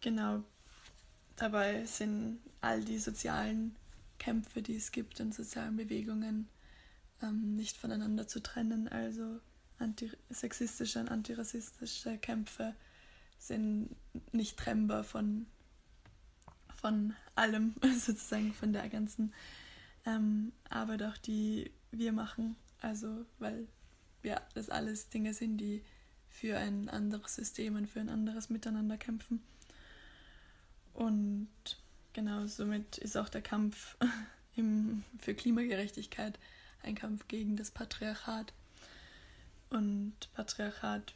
genau 0.00 0.42
dabei 1.36 1.84
sind 1.84 2.40
all 2.60 2.84
die 2.84 2.98
sozialen 2.98 3.76
Kämpfe, 4.22 4.62
die 4.62 4.76
es 4.76 4.92
gibt 4.92 5.18
in 5.18 5.32
sozialen 5.32 5.76
Bewegungen, 5.76 6.48
ähm, 7.22 7.56
nicht 7.56 7.76
voneinander 7.76 8.28
zu 8.28 8.40
trennen. 8.40 8.86
Also 8.86 9.40
antisexistische 9.80 11.00
und 11.00 11.08
antirassistische 11.08 12.18
Kämpfe 12.18 12.76
sind 13.38 13.90
nicht 14.30 14.56
trennbar 14.56 15.02
von, 15.02 15.46
von 16.76 17.14
allem, 17.34 17.74
sozusagen 17.98 18.54
von 18.54 18.72
der 18.72 18.88
ganzen 18.88 19.34
ähm, 20.06 20.52
Arbeit 20.70 21.02
auch, 21.02 21.16
die 21.16 21.72
wir 21.90 22.12
machen. 22.12 22.54
Also, 22.80 23.26
weil 23.40 23.66
ja, 24.22 24.40
das 24.54 24.70
alles 24.70 25.08
Dinge 25.08 25.34
sind, 25.34 25.58
die 25.58 25.82
für 26.28 26.58
ein 26.58 26.88
anderes 26.88 27.34
System 27.34 27.74
und 27.74 27.88
für 27.88 27.98
ein 27.98 28.08
anderes 28.08 28.50
Miteinander 28.50 28.98
kämpfen. 28.98 29.42
Und 30.94 31.48
Genau, 32.12 32.46
somit 32.46 32.98
ist 32.98 33.16
auch 33.16 33.28
der 33.28 33.42
Kampf 33.42 33.96
im, 34.56 35.04
für 35.18 35.34
Klimagerechtigkeit 35.34 36.38
ein 36.82 36.94
Kampf 36.94 37.28
gegen 37.28 37.56
das 37.56 37.70
Patriarchat. 37.70 38.52
Und 39.70 40.14
Patriarchat 40.34 41.14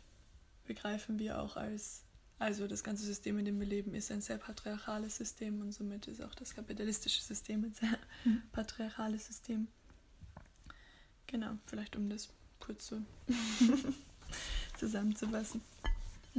begreifen 0.65 1.19
wir 1.19 1.41
auch 1.41 1.57
als, 1.57 2.05
also 2.39 2.67
das 2.67 2.83
ganze 2.83 3.05
System, 3.05 3.39
in 3.39 3.45
dem 3.45 3.61
wir 3.61 3.67
leben, 3.67 3.95
ist 3.95 4.11
ein 4.11 4.21
sehr 4.21 4.39
patriarchales 4.39 5.17
System 5.17 5.61
und 5.61 5.73
somit 5.73 6.07
ist 6.07 6.23
auch 6.23 6.35
das 6.35 6.55
kapitalistische 6.55 7.23
System 7.23 7.65
ein 7.65 7.75
sehr 7.75 7.99
mhm. 8.25 8.43
patriarchales 8.53 9.27
System. 9.27 9.69
Genau, 11.27 11.59
vielleicht 11.67 11.97
um 11.97 12.09
das 12.09 12.31
kurz 12.59 12.87
so 12.87 13.03
zusammenzufassen. 14.79 15.61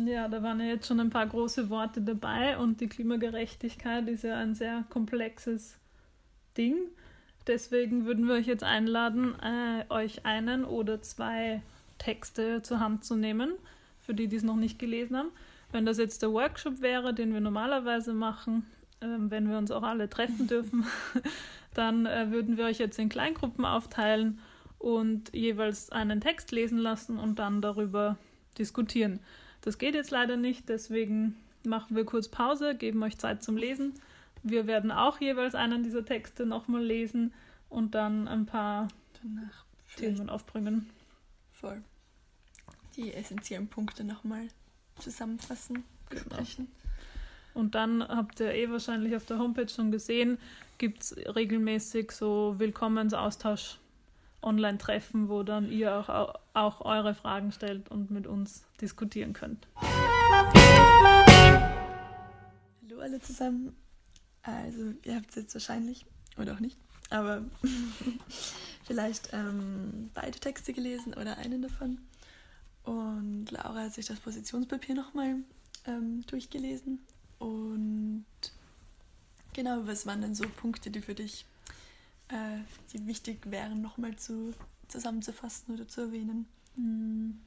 Ja, 0.05 0.27
da 0.27 0.43
waren 0.43 0.59
ja 0.59 0.67
jetzt 0.67 0.85
schon 0.85 0.99
ein 0.99 1.09
paar 1.09 1.25
große 1.25 1.71
Worte 1.71 2.01
dabei 2.01 2.59
und 2.59 2.81
die 2.81 2.87
Klimagerechtigkeit 2.87 4.07
ist 4.07 4.23
ja 4.23 4.35
ein 4.35 4.53
sehr 4.53 4.83
komplexes 4.91 5.79
Ding. 6.55 6.75
Deswegen 7.47 8.05
würden 8.05 8.27
wir 8.27 8.35
euch 8.35 8.45
jetzt 8.45 8.63
einladen, 8.63 9.33
äh, 9.41 9.91
euch 9.91 10.23
einen 10.23 10.65
oder 10.65 11.01
zwei 11.01 11.63
Texte 11.97 12.61
zur 12.61 12.79
Hand 12.79 13.05
zu 13.05 13.15
nehmen, 13.15 13.53
für 13.99 14.13
die, 14.13 14.27
die 14.27 14.35
es 14.35 14.43
noch 14.43 14.55
nicht 14.55 14.77
gelesen 14.77 15.17
haben. 15.17 15.31
Wenn 15.71 15.87
das 15.87 15.97
jetzt 15.97 16.21
der 16.21 16.31
Workshop 16.31 16.81
wäre, 16.81 17.15
den 17.15 17.33
wir 17.33 17.41
normalerweise 17.41 18.13
machen, 18.13 18.67
äh, 18.99 19.07
wenn 19.17 19.49
wir 19.49 19.57
uns 19.57 19.71
auch 19.71 19.83
alle 19.83 20.09
treffen 20.09 20.45
dürfen, 20.47 20.85
dann 21.73 22.05
äh, 22.05 22.29
würden 22.29 22.55
wir 22.55 22.65
euch 22.65 22.77
jetzt 22.77 22.99
in 22.99 23.09
Kleingruppen 23.09 23.65
aufteilen 23.65 24.41
und 24.77 25.33
jeweils 25.33 25.89
einen 25.89 26.21
Text 26.21 26.51
lesen 26.51 26.77
lassen 26.77 27.17
und 27.17 27.39
dann 27.39 27.61
darüber 27.63 28.19
diskutieren. 28.59 29.21
Das 29.67 29.77
geht 29.77 29.95
jetzt 29.95 30.12
leider 30.12 30.38
nicht, 30.38 30.69
deswegen 30.69 31.36
machen 31.65 31.97
wir 31.97 32.05
kurz 32.05 32.29
Pause, 32.29 32.74
geben 32.74 33.03
euch 33.03 33.17
Zeit 33.17 33.43
zum 33.43 33.57
Lesen. 33.57 33.95
Wir 34.41 34.65
werden 34.65 34.91
auch 34.91 35.19
jeweils 35.19 35.55
einen 35.55 35.83
dieser 35.83 36.05
Texte 36.05 36.45
nochmal 36.45 36.81
lesen 36.81 37.33
und 37.67 37.93
dann 37.93 38.29
ein 38.29 38.45
paar 38.45 38.88
Danach 39.21 39.65
Themen 39.97 40.29
aufbringen. 40.29 40.89
Voll. 41.51 41.81
Die 42.95 43.13
essentiellen 43.13 43.67
Punkte 43.67 44.05
nochmal 44.05 44.47
zusammenfassen, 45.00 45.83
genau. 46.07 46.24
besprechen. 46.24 46.67
Genau. 46.67 47.59
Und 47.59 47.75
dann 47.75 48.07
habt 48.07 48.39
ihr 48.39 48.53
eh 48.53 48.71
wahrscheinlich 48.71 49.17
auf 49.17 49.25
der 49.25 49.38
Homepage 49.38 49.67
schon 49.67 49.91
gesehen, 49.91 50.38
gibt 50.77 51.03
es 51.03 51.17
regelmäßig 51.36 52.12
so 52.12 52.55
Willkommensaustausch 52.57 53.79
Online-Treffen, 54.47 55.29
wo 55.29 55.43
dann 55.43 55.69
ihr 55.71 55.93
auch, 55.93 56.33
auch 56.53 56.81
eure 56.81 57.13
Fragen 57.13 57.51
stellt 57.51 57.89
und 57.89 58.09
mit 58.09 58.25
uns 58.25 58.63
diskutieren 58.81 59.33
könnt. 59.33 59.67
Hallo 62.81 63.01
alle 63.01 63.19
zusammen. 63.19 63.75
Also 64.41 64.93
ihr 65.03 65.15
habt 65.15 65.29
es 65.29 65.35
jetzt 65.35 65.53
wahrscheinlich, 65.53 66.05
oder 66.37 66.53
auch 66.53 66.61
nicht, 66.61 66.77
aber 67.09 67.43
vielleicht 68.85 69.29
ähm, 69.33 70.09
beide 70.13 70.39
Texte 70.39 70.71
gelesen 70.71 71.13
oder 71.13 71.37
einen 71.37 71.61
davon. 71.61 71.99
Und 72.83 73.51
Laura 73.51 73.81
hat 73.81 73.93
sich 73.93 74.05
das 74.05 74.21
Positionspapier 74.21 74.95
nochmal 74.95 75.35
ähm, 75.85 76.25
durchgelesen. 76.27 76.99
Und 77.39 78.25
genau, 79.51 79.85
was 79.85 80.05
waren 80.05 80.21
denn 80.21 80.35
so 80.35 80.47
Punkte, 80.47 80.89
die 80.89 81.01
für 81.01 81.13
dich 81.13 81.45
äh, 82.29 82.60
die 82.93 83.05
wichtig 83.07 83.39
wären, 83.50 83.81
nochmal 83.81 84.15
zu, 84.15 84.53
zusammenzufassen 84.88 85.75
oder 85.75 85.88
zu 85.88 86.01
erwähnen. 86.01 86.46
Hm. 86.75 87.39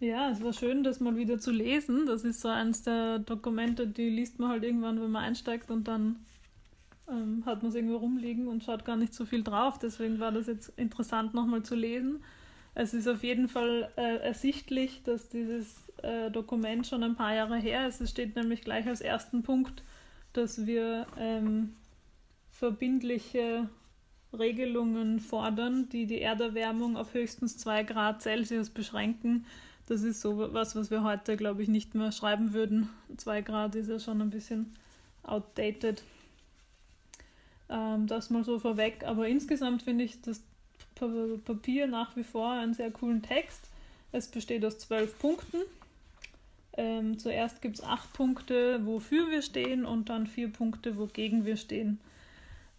Ja, 0.00 0.30
es 0.30 0.42
war 0.42 0.52
schön, 0.52 0.84
das 0.84 1.00
mal 1.00 1.16
wieder 1.16 1.40
zu 1.40 1.50
lesen. 1.50 2.06
Das 2.06 2.22
ist 2.22 2.40
so 2.40 2.48
eines 2.48 2.82
der 2.82 3.18
Dokumente, 3.18 3.86
die 3.86 4.08
liest 4.08 4.38
man 4.38 4.50
halt 4.50 4.62
irgendwann, 4.62 5.00
wenn 5.00 5.10
man 5.10 5.24
einsteigt 5.24 5.70
und 5.70 5.88
dann 5.88 6.16
ähm, 7.08 7.42
hat 7.46 7.62
man 7.62 7.70
es 7.70 7.74
irgendwo 7.74 7.96
rumliegen 7.96 8.46
und 8.46 8.62
schaut 8.62 8.84
gar 8.84 8.96
nicht 8.96 9.12
so 9.12 9.24
viel 9.24 9.42
drauf. 9.42 9.78
Deswegen 9.78 10.20
war 10.20 10.30
das 10.30 10.46
jetzt 10.46 10.72
interessant, 10.76 11.34
nochmal 11.34 11.64
zu 11.64 11.74
lesen. 11.74 12.22
Es 12.74 12.94
ist 12.94 13.08
auf 13.08 13.24
jeden 13.24 13.48
Fall 13.48 13.90
äh, 13.96 14.18
ersichtlich, 14.18 15.02
dass 15.02 15.28
dieses 15.28 15.88
äh, 16.02 16.30
Dokument 16.30 16.86
schon 16.86 17.02
ein 17.02 17.16
paar 17.16 17.34
Jahre 17.34 17.56
her 17.56 17.88
ist. 17.88 18.00
Es 18.00 18.10
steht 18.10 18.36
nämlich 18.36 18.60
gleich 18.60 18.86
als 18.86 19.00
ersten 19.00 19.42
Punkt, 19.42 19.82
dass 20.32 20.64
wir 20.64 21.08
ähm, 21.18 21.74
verbindliche 22.50 23.68
Regelungen 24.36 25.20
fordern, 25.20 25.88
die 25.88 26.06
die 26.06 26.20
Erderwärmung 26.20 26.96
auf 26.96 27.14
höchstens 27.14 27.56
2 27.58 27.84
Grad 27.84 28.22
Celsius 28.22 28.70
beschränken. 28.70 29.46
Das 29.88 30.02
ist 30.02 30.20
so 30.20 30.52
was, 30.52 30.76
was 30.76 30.90
wir 30.90 31.02
heute, 31.02 31.36
glaube 31.36 31.62
ich, 31.62 31.68
nicht 31.68 31.94
mehr 31.94 32.12
schreiben 32.12 32.52
würden. 32.52 32.90
2 33.16 33.40
Grad 33.40 33.74
ist 33.74 33.88
ja 33.88 33.98
schon 33.98 34.20
ein 34.20 34.30
bisschen 34.30 34.74
outdated. 35.22 36.02
Ähm, 37.70 38.06
das 38.06 38.30
mal 38.30 38.44
so 38.44 38.58
vorweg. 38.58 39.04
Aber 39.04 39.28
insgesamt 39.28 39.82
finde 39.82 40.04
ich 40.04 40.20
das 40.20 40.42
Papier 40.94 41.86
nach 41.86 42.16
wie 42.16 42.24
vor 42.24 42.52
einen 42.52 42.74
sehr 42.74 42.90
coolen 42.90 43.22
Text. 43.22 43.70
Es 44.12 44.28
besteht 44.28 44.64
aus 44.64 44.78
zwölf 44.78 45.18
Punkten. 45.18 45.58
Ähm, 46.76 47.18
zuerst 47.18 47.60
gibt 47.60 47.76
es 47.76 47.84
acht 47.84 48.12
Punkte, 48.12 48.84
wofür 48.86 49.30
wir 49.30 49.42
stehen 49.42 49.84
und 49.84 50.08
dann 50.08 50.26
vier 50.26 50.48
Punkte, 50.48 50.96
wogegen 50.96 51.44
wir 51.44 51.56
stehen. 51.56 51.98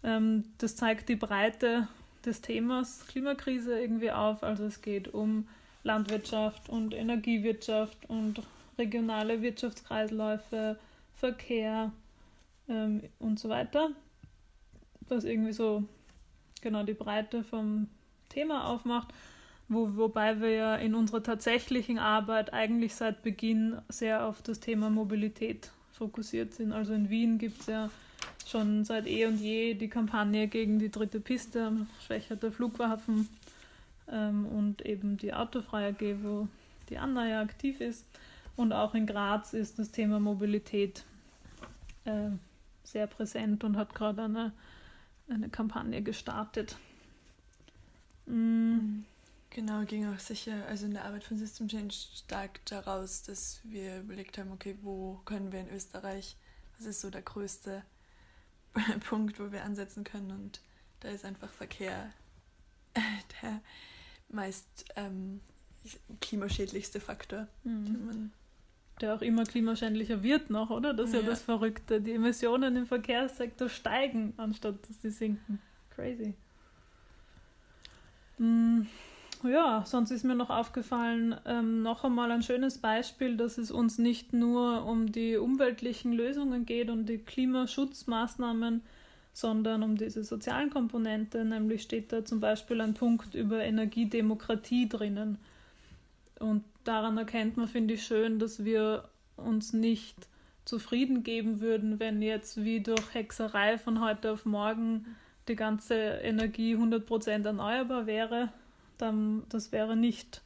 Ähm, 0.02 0.44
das 0.58 0.76
zeigt 0.76 1.08
die 1.08 1.16
Breite 1.16 1.88
des 2.24 2.40
Themas 2.40 3.06
Klimakrise 3.06 3.80
irgendwie 3.80 4.10
auf. 4.10 4.42
Also 4.42 4.64
es 4.64 4.82
geht 4.82 5.12
um 5.12 5.48
Landwirtschaft 5.82 6.68
und 6.68 6.94
Energiewirtschaft 6.94 8.08
und 8.08 8.42
regionale 8.78 9.42
Wirtschaftskreisläufe, 9.42 10.78
Verkehr 11.14 11.92
ähm, 12.68 13.02
und 13.18 13.38
so 13.38 13.48
weiter. 13.48 13.90
Was 15.08 15.24
irgendwie 15.24 15.52
so 15.52 15.84
genau 16.60 16.82
die 16.82 16.94
Breite 16.94 17.42
vom 17.42 17.88
Thema 18.28 18.66
aufmacht. 18.66 19.08
Wo, 19.68 19.96
wobei 19.96 20.40
wir 20.40 20.50
ja 20.50 20.76
in 20.76 20.94
unserer 20.94 21.22
tatsächlichen 21.22 21.98
Arbeit 21.98 22.52
eigentlich 22.52 22.94
seit 22.94 23.22
Beginn 23.22 23.80
sehr 23.88 24.26
auf 24.26 24.42
das 24.42 24.60
Thema 24.60 24.90
Mobilität 24.90 25.70
fokussiert 25.92 26.54
sind. 26.54 26.72
Also 26.72 26.92
in 26.92 27.08
Wien 27.08 27.38
gibt 27.38 27.60
es 27.60 27.66
ja 27.66 27.90
schon 28.50 28.84
seit 28.84 29.06
eh 29.06 29.26
und 29.26 29.38
je 29.38 29.74
die 29.74 29.88
Kampagne 29.88 30.48
gegen 30.48 30.78
die 30.78 30.90
dritte 30.90 31.20
Piste, 31.20 31.86
schwächerte 32.04 32.50
Flugwaffen 32.50 33.28
ähm, 34.08 34.46
und 34.46 34.84
eben 34.84 35.16
die 35.16 35.32
Autofreie 35.32 35.90
AG, 35.90 36.16
wo 36.22 36.48
die 36.88 36.98
Anna 36.98 37.28
ja 37.28 37.40
aktiv 37.40 37.80
ist. 37.80 38.04
Und 38.56 38.72
auch 38.72 38.94
in 38.94 39.06
Graz 39.06 39.52
ist 39.54 39.78
das 39.78 39.90
Thema 39.90 40.20
Mobilität 40.20 41.04
äh, 42.04 42.30
sehr 42.84 43.06
präsent 43.06 43.64
und 43.64 43.76
hat 43.76 43.94
gerade 43.94 44.24
eine, 44.24 44.52
eine 45.28 45.48
Kampagne 45.48 46.02
gestartet. 46.02 46.76
Mm. 48.26 49.04
Genau, 49.52 49.82
ging 49.82 50.06
auch 50.06 50.18
sicher, 50.20 50.64
also 50.68 50.86
in 50.86 50.92
der 50.92 51.04
Arbeit 51.04 51.24
von 51.24 51.36
System 51.36 51.66
Change 51.66 51.92
stark 51.92 52.64
daraus, 52.66 53.24
dass 53.24 53.60
wir 53.64 53.98
überlegt 53.98 54.38
haben, 54.38 54.52
okay, 54.52 54.76
wo 54.82 55.20
können 55.24 55.50
wir 55.50 55.58
in 55.58 55.70
Österreich, 55.70 56.36
was 56.78 56.86
ist 56.86 57.00
so 57.00 57.10
der 57.10 57.22
größte 57.22 57.82
Punkt, 59.08 59.38
wo 59.40 59.52
wir 59.52 59.64
ansetzen 59.64 60.04
können 60.04 60.30
und 60.30 60.60
da 61.00 61.08
ist 61.08 61.24
einfach 61.24 61.50
Verkehr 61.50 62.12
der 63.42 63.60
meist 64.28 64.84
ähm, 64.96 65.40
klimaschädlichste 66.20 67.00
Faktor. 67.00 67.48
Mhm. 67.64 68.30
Der 69.00 69.14
auch 69.14 69.22
immer 69.22 69.44
klimaschädlicher 69.44 70.22
wird 70.22 70.50
noch, 70.50 70.70
oder? 70.70 70.92
Das 70.92 71.08
ist 71.08 71.14
ja, 71.14 71.20
ja 71.20 71.26
das 71.26 71.42
Verrückte. 71.42 72.02
Die 72.02 72.12
Emissionen 72.12 72.76
im 72.76 72.86
Verkehrssektor 72.86 73.68
steigen, 73.68 74.34
anstatt 74.36 74.76
dass 74.88 75.00
sie 75.00 75.10
sinken. 75.10 75.60
Crazy. 75.90 76.34
Mhm. 78.38 78.86
Ja, 79.42 79.84
sonst 79.86 80.10
ist 80.10 80.24
mir 80.24 80.34
noch 80.34 80.50
aufgefallen, 80.50 81.34
ähm, 81.46 81.82
noch 81.82 82.04
einmal 82.04 82.30
ein 82.30 82.42
schönes 82.42 82.76
Beispiel, 82.76 83.38
dass 83.38 83.56
es 83.56 83.70
uns 83.70 83.96
nicht 83.96 84.34
nur 84.34 84.84
um 84.84 85.10
die 85.10 85.36
umweltlichen 85.36 86.12
Lösungen 86.12 86.66
geht 86.66 86.90
und 86.90 87.06
die 87.06 87.18
Klimaschutzmaßnahmen, 87.18 88.82
sondern 89.32 89.82
um 89.82 89.96
diese 89.96 90.24
sozialen 90.24 90.68
Komponente. 90.68 91.42
Nämlich 91.46 91.82
steht 91.82 92.12
da 92.12 92.22
zum 92.22 92.40
Beispiel 92.40 92.82
ein 92.82 92.92
Punkt 92.92 93.34
über 93.34 93.64
Energiedemokratie 93.64 94.90
drinnen. 94.90 95.38
Und 96.38 96.64
daran 96.84 97.16
erkennt 97.16 97.56
man, 97.56 97.66
finde 97.66 97.94
ich 97.94 98.04
schön, 98.04 98.38
dass 98.38 98.64
wir 98.64 99.08
uns 99.38 99.72
nicht 99.72 100.16
zufrieden 100.66 101.22
geben 101.22 101.60
würden, 101.60 101.98
wenn 101.98 102.20
jetzt 102.20 102.62
wie 102.62 102.82
durch 102.82 103.14
Hexerei 103.14 103.78
von 103.78 104.02
heute 104.02 104.32
auf 104.32 104.44
morgen 104.44 105.16
die 105.48 105.56
ganze 105.56 105.94
Energie 105.94 106.76
100% 106.76 107.46
erneuerbar 107.46 108.06
wäre, 108.06 108.50
dann 109.00 109.44
das 109.48 109.72
wäre 109.72 109.96
nicht 109.96 110.42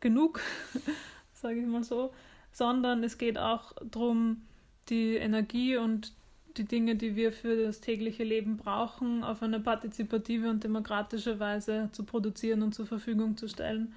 genug, 0.00 0.40
sage 1.32 1.60
ich 1.60 1.66
mal 1.66 1.84
so, 1.84 2.12
sondern 2.52 3.04
es 3.04 3.18
geht 3.18 3.38
auch 3.38 3.72
darum, 3.90 4.42
die 4.88 5.16
Energie 5.16 5.76
und 5.76 6.12
die 6.56 6.64
Dinge, 6.64 6.96
die 6.96 7.14
wir 7.16 7.32
für 7.32 7.64
das 7.64 7.80
tägliche 7.80 8.24
Leben 8.24 8.56
brauchen, 8.56 9.22
auf 9.22 9.42
eine 9.42 9.60
partizipative 9.60 10.50
und 10.50 10.64
demokratische 10.64 11.38
Weise 11.38 11.90
zu 11.92 12.04
produzieren 12.04 12.62
und 12.62 12.74
zur 12.74 12.86
Verfügung 12.86 13.36
zu 13.36 13.48
stellen. 13.48 13.94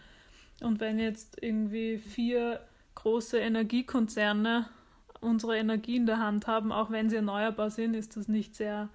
Und 0.61 0.79
wenn 0.79 0.99
jetzt 0.99 1.41
irgendwie 1.41 1.97
vier 1.97 2.61
große 2.95 3.39
Energiekonzerne 3.39 4.69
unsere 5.19 5.57
Energie 5.57 5.95
in 5.95 6.05
der 6.05 6.19
Hand 6.19 6.47
haben, 6.47 6.71
auch 6.71 6.91
wenn 6.91 7.09
sie 7.09 7.15
erneuerbar 7.15 7.71
sind, 7.71 7.95
ist 7.95 8.17
das 8.17 8.27
nicht 8.27 8.55
sehr 8.55 8.89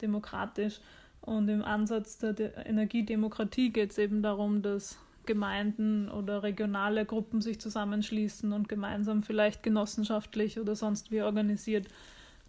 demokratisch. 0.00 0.80
Und 1.22 1.48
im 1.48 1.62
Ansatz 1.62 2.18
der 2.18 2.32
De 2.32 2.50
Energiedemokratie 2.64 3.70
geht 3.70 3.92
es 3.92 3.98
eben 3.98 4.22
darum, 4.22 4.60
dass 4.60 4.98
Gemeinden 5.24 6.10
oder 6.10 6.42
regionale 6.42 7.06
Gruppen 7.06 7.40
sich 7.40 7.60
zusammenschließen 7.60 8.52
und 8.52 8.68
gemeinsam 8.68 9.22
vielleicht 9.22 9.62
genossenschaftlich 9.62 10.58
oder 10.58 10.74
sonst 10.74 11.12
wie 11.12 11.22
organisiert 11.22 11.86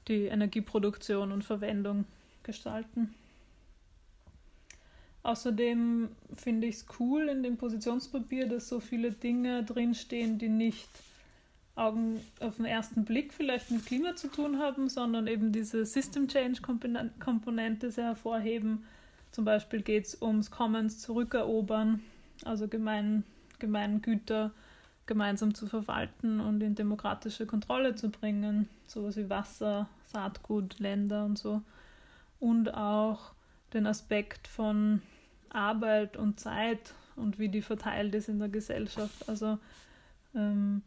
die 0.08 0.26
Energieproduktion 0.26 1.32
und 1.32 1.44
Verwendung 1.44 2.06
gestalten. 2.42 3.14
Außerdem 5.22 6.10
finde 6.36 6.68
ich 6.68 6.76
es 6.76 6.86
cool 7.00 7.30
in 7.30 7.44
dem 7.44 7.58
Positionspapier, 7.58 8.48
dass 8.48 8.68
so 8.68 8.80
viele 8.80 9.12
Dinge 9.12 9.64
drinstehen, 9.64 10.38
die 10.40 10.50
nicht 10.50 10.90
Augen 11.76 12.22
auf 12.40 12.58
den 12.58 12.66
ersten 12.66 13.04
Blick 13.04 13.34
vielleicht 13.34 13.72
mit 13.72 13.86
Klima 13.86 14.16
zu 14.16 14.28
tun 14.28 14.60
haben, 14.60 14.90
sondern 14.90 15.28
eben 15.28 15.52
diese 15.52 15.86
System 15.86 16.28
Change 16.28 16.62
Komponente 17.20 17.90
sehr 17.90 18.06
hervorheben. 18.06 18.86
Zum 19.32 19.46
Beispiel 19.46 19.82
geht 19.82 20.06
es 20.06 20.22
ums 20.22 20.52
Commons 20.52 21.00
zurückerobern, 21.00 22.02
also 22.46 22.68
gemein, 22.68 23.24
Gemeingüter 23.58 24.52
gemeinsam 25.06 25.54
zu 25.54 25.68
verwalten 25.68 26.40
und 26.40 26.62
in 26.62 26.76
demokratische 26.76 27.46
Kontrolle 27.46 27.96
zu 27.96 28.10
bringen, 28.10 28.70
sowas 28.88 29.18
wie 29.18 29.30
Wasser, 29.30 29.90
Saatgut, 30.06 30.80
Länder 30.80 31.26
und 31.26 31.38
so. 31.38 31.62
Und 32.40 32.74
auch 32.74 33.34
den 33.74 33.88
Aspekt 33.88 34.48
von 34.48 35.02
Arbeit 35.50 36.18
und 36.18 36.40
Zeit 36.40 36.94
und 37.16 37.40
wie 37.40 37.50
die 37.50 37.62
verteilt 37.62 38.16
ist 38.16 38.30
in 38.30 38.40
der 38.40 38.50
Gesellschaft. 38.50 39.28
Also 39.28 39.58
ähm, 40.36 40.84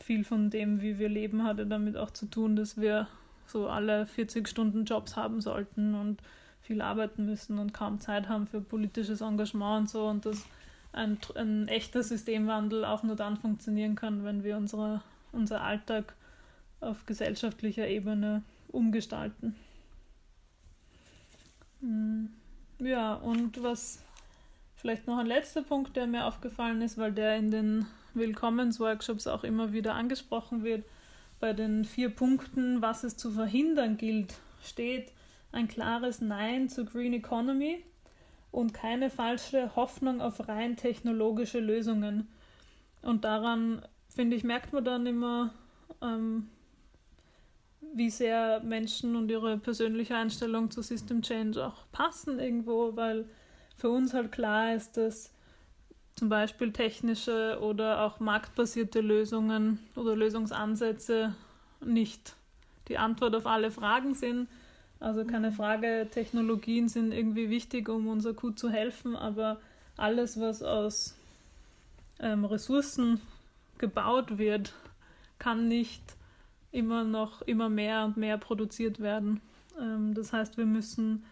viel 0.00 0.24
von 0.24 0.50
dem, 0.50 0.80
wie 0.80 0.98
wir 0.98 1.08
leben, 1.08 1.44
hatte 1.44 1.66
damit 1.66 1.96
auch 1.96 2.10
zu 2.10 2.26
tun, 2.26 2.56
dass 2.56 2.80
wir 2.80 3.08
so 3.46 3.68
alle 3.68 4.06
40 4.06 4.48
Stunden 4.48 4.84
Jobs 4.84 5.16
haben 5.16 5.40
sollten 5.40 5.94
und 5.94 6.22
viel 6.62 6.80
arbeiten 6.80 7.26
müssen 7.26 7.58
und 7.58 7.74
kaum 7.74 8.00
Zeit 8.00 8.28
haben 8.28 8.46
für 8.46 8.60
politisches 8.60 9.20
Engagement 9.20 9.80
und 9.80 9.90
so 9.90 10.06
und 10.06 10.26
dass 10.26 10.44
ein, 10.92 11.18
ein 11.34 11.68
echter 11.68 12.02
Systemwandel 12.02 12.84
auch 12.84 13.02
nur 13.02 13.16
dann 13.16 13.36
funktionieren 13.36 13.94
kann, 13.94 14.24
wenn 14.24 14.44
wir 14.44 14.56
unsere, 14.56 15.02
unser 15.32 15.62
Alltag 15.62 16.14
auf 16.80 17.06
gesellschaftlicher 17.06 17.88
Ebene 17.88 18.42
umgestalten. 18.68 19.56
Hm. 21.80 22.30
Ja, 22.78 23.14
und 23.14 23.62
was 23.62 24.02
vielleicht 24.76 25.06
noch 25.06 25.18
ein 25.18 25.26
letzter 25.26 25.62
Punkt, 25.62 25.96
der 25.96 26.06
mir 26.06 26.26
aufgefallen 26.26 26.82
ist, 26.82 26.98
weil 26.98 27.12
der 27.12 27.36
in 27.36 27.50
den 27.50 27.86
Willkommensworkshops 28.14 29.26
auch 29.26 29.44
immer 29.44 29.72
wieder 29.72 29.94
angesprochen 29.94 30.64
wird. 30.64 30.84
Bei 31.40 31.52
den 31.52 31.84
vier 31.84 32.10
Punkten, 32.10 32.82
was 32.82 33.04
es 33.04 33.16
zu 33.16 33.30
verhindern 33.30 33.96
gilt, 33.96 34.34
steht 34.62 35.12
ein 35.50 35.68
klares 35.68 36.20
Nein 36.20 36.68
zur 36.68 36.84
Green 36.84 37.12
Economy 37.12 37.84
und 38.50 38.74
keine 38.74 39.10
falsche 39.10 39.74
Hoffnung 39.76 40.20
auf 40.20 40.48
rein 40.48 40.76
technologische 40.76 41.60
Lösungen. 41.60 42.28
Und 43.02 43.24
daran, 43.24 43.82
finde 44.08 44.36
ich, 44.36 44.44
merkt 44.44 44.72
man 44.72 44.84
dann 44.84 45.06
immer, 45.06 45.52
ähm, 46.00 46.48
wie 47.94 48.10
sehr 48.10 48.60
Menschen 48.60 49.16
und 49.16 49.30
ihre 49.30 49.58
persönliche 49.58 50.16
Einstellung 50.16 50.70
zu 50.70 50.82
System 50.82 51.22
Change 51.22 51.66
auch 51.66 51.84
passen 51.92 52.38
irgendwo, 52.38 52.96
weil 52.96 53.26
für 53.76 53.90
uns 53.90 54.14
halt 54.14 54.32
klar 54.32 54.74
ist, 54.74 54.96
dass 54.96 55.31
zum 56.16 56.28
Beispiel 56.28 56.72
technische 56.72 57.58
oder 57.60 58.02
auch 58.02 58.20
marktbasierte 58.20 59.00
Lösungen 59.00 59.78
oder 59.96 60.14
Lösungsansätze 60.14 61.34
nicht 61.80 62.34
die 62.88 62.98
Antwort 62.98 63.34
auf 63.34 63.46
alle 63.46 63.70
Fragen 63.70 64.14
sind. 64.14 64.48
Also 65.00 65.24
keine 65.24 65.50
mhm. 65.50 65.54
Frage, 65.54 66.08
Technologien 66.10 66.88
sind 66.88 67.12
irgendwie 67.12 67.50
wichtig, 67.50 67.88
um 67.88 68.06
unser 68.06 68.34
Kuh 68.34 68.50
zu 68.50 68.70
helfen, 68.70 69.16
aber 69.16 69.60
alles, 69.96 70.38
was 70.38 70.62
aus 70.62 71.16
ähm, 72.20 72.44
Ressourcen 72.44 73.20
gebaut 73.78 74.38
wird, 74.38 74.74
kann 75.38 75.66
nicht 75.66 76.02
immer 76.70 77.04
noch 77.04 77.42
immer 77.42 77.68
mehr 77.68 78.04
und 78.04 78.16
mehr 78.16 78.38
produziert 78.38 79.00
werden. 79.00 79.40
Ähm, 79.80 80.14
das 80.14 80.32
heißt, 80.32 80.56
wir 80.56 80.66
müssen 80.66 81.24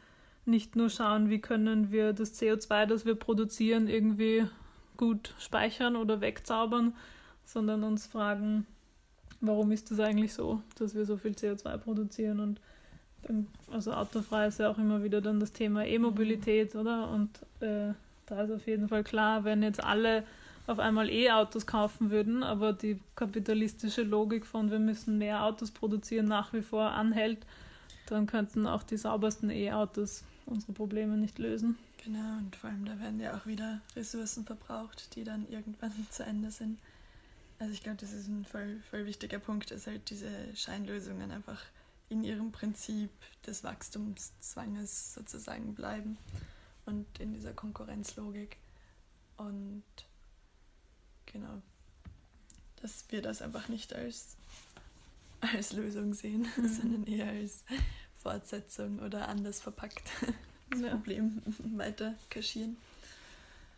nicht 0.46 0.74
nur 0.74 0.90
schauen, 0.90 1.30
wie 1.30 1.40
können 1.40 1.92
wir 1.92 2.12
das 2.12 2.40
CO2, 2.40 2.86
das 2.86 3.06
wir 3.06 3.14
produzieren, 3.14 3.88
irgendwie 3.88 4.46
gut 5.00 5.34
speichern 5.38 5.96
oder 5.96 6.20
wegzaubern, 6.20 6.94
sondern 7.44 7.82
uns 7.84 8.06
fragen, 8.06 8.66
warum 9.40 9.72
ist 9.72 9.90
das 9.90 9.98
eigentlich 9.98 10.34
so, 10.34 10.60
dass 10.78 10.94
wir 10.94 11.06
so 11.06 11.16
viel 11.16 11.32
CO2 11.32 11.78
produzieren 11.78 12.38
und 12.38 12.60
also 13.70 13.92
autofrei 13.92 14.46
ist 14.46 14.60
ja 14.60 14.70
auch 14.70 14.78
immer 14.78 15.02
wieder 15.02 15.20
dann 15.20 15.40
das 15.40 15.52
Thema 15.52 15.84
E-Mobilität, 15.84 16.74
oder? 16.74 17.10
Und 17.10 17.30
äh, 17.60 17.92
da 18.26 18.42
ist 18.42 18.50
auf 18.50 18.66
jeden 18.66 18.88
Fall 18.88 19.04
klar, 19.04 19.44
wenn 19.44 19.62
jetzt 19.62 19.82
alle 19.82 20.24
auf 20.66 20.78
einmal 20.78 21.10
E-Autos 21.10 21.66
kaufen 21.66 22.10
würden, 22.10 22.42
aber 22.42 22.72
die 22.72 22.98
kapitalistische 23.16 24.02
Logik 24.02 24.46
von 24.46 24.70
wir 24.70 24.78
müssen 24.78 25.18
mehr 25.18 25.44
Autos 25.44 25.70
produzieren 25.70 26.26
nach 26.26 26.52
wie 26.52 26.62
vor 26.62 26.90
anhält, 26.92 27.44
dann 28.06 28.26
könnten 28.26 28.66
auch 28.66 28.82
die 28.82 28.96
saubersten 28.96 29.50
E-Autos 29.50 30.24
unsere 30.46 30.72
Probleme 30.72 31.16
nicht 31.16 31.38
lösen. 31.38 31.76
Genau, 32.04 32.38
und 32.38 32.56
vor 32.56 32.70
allem 32.70 32.86
da 32.86 32.98
werden 32.98 33.20
ja 33.20 33.36
auch 33.36 33.44
wieder 33.44 33.80
Ressourcen 33.94 34.46
verbraucht, 34.46 35.14
die 35.14 35.24
dann 35.24 35.46
irgendwann 35.48 35.92
zu 36.10 36.24
Ende 36.24 36.50
sind. 36.50 36.78
Also 37.58 37.72
ich 37.74 37.82
glaube, 37.82 37.98
das 37.98 38.12
ist 38.12 38.26
ein 38.26 38.46
voll, 38.46 38.80
voll 38.88 39.04
wichtiger 39.04 39.38
Punkt, 39.38 39.70
dass 39.70 39.86
halt 39.86 40.08
diese 40.08 40.30
Scheinlösungen 40.56 41.30
einfach 41.30 41.62
in 42.08 42.24
ihrem 42.24 42.52
Prinzip 42.52 43.10
des 43.46 43.64
Wachstumszwanges 43.64 45.14
sozusagen 45.14 45.74
bleiben 45.74 46.16
und 46.86 47.06
in 47.20 47.34
dieser 47.34 47.52
Konkurrenzlogik. 47.52 48.56
Und 49.36 49.84
genau, 51.26 51.60
dass 52.76 53.04
wir 53.10 53.20
das 53.20 53.42
einfach 53.42 53.68
nicht 53.68 53.94
als, 53.94 54.36
als 55.42 55.72
Lösung 55.74 56.14
sehen, 56.14 56.48
mhm. 56.56 56.68
sondern 56.74 57.06
eher 57.06 57.28
als 57.28 57.62
Fortsetzung 58.18 59.00
oder 59.00 59.28
anders 59.28 59.60
verpackt 59.60 60.10
das 60.70 60.80
ja. 60.80 60.88
Problem 60.90 61.42
weiter 61.76 62.14
kaschieren. 62.28 62.76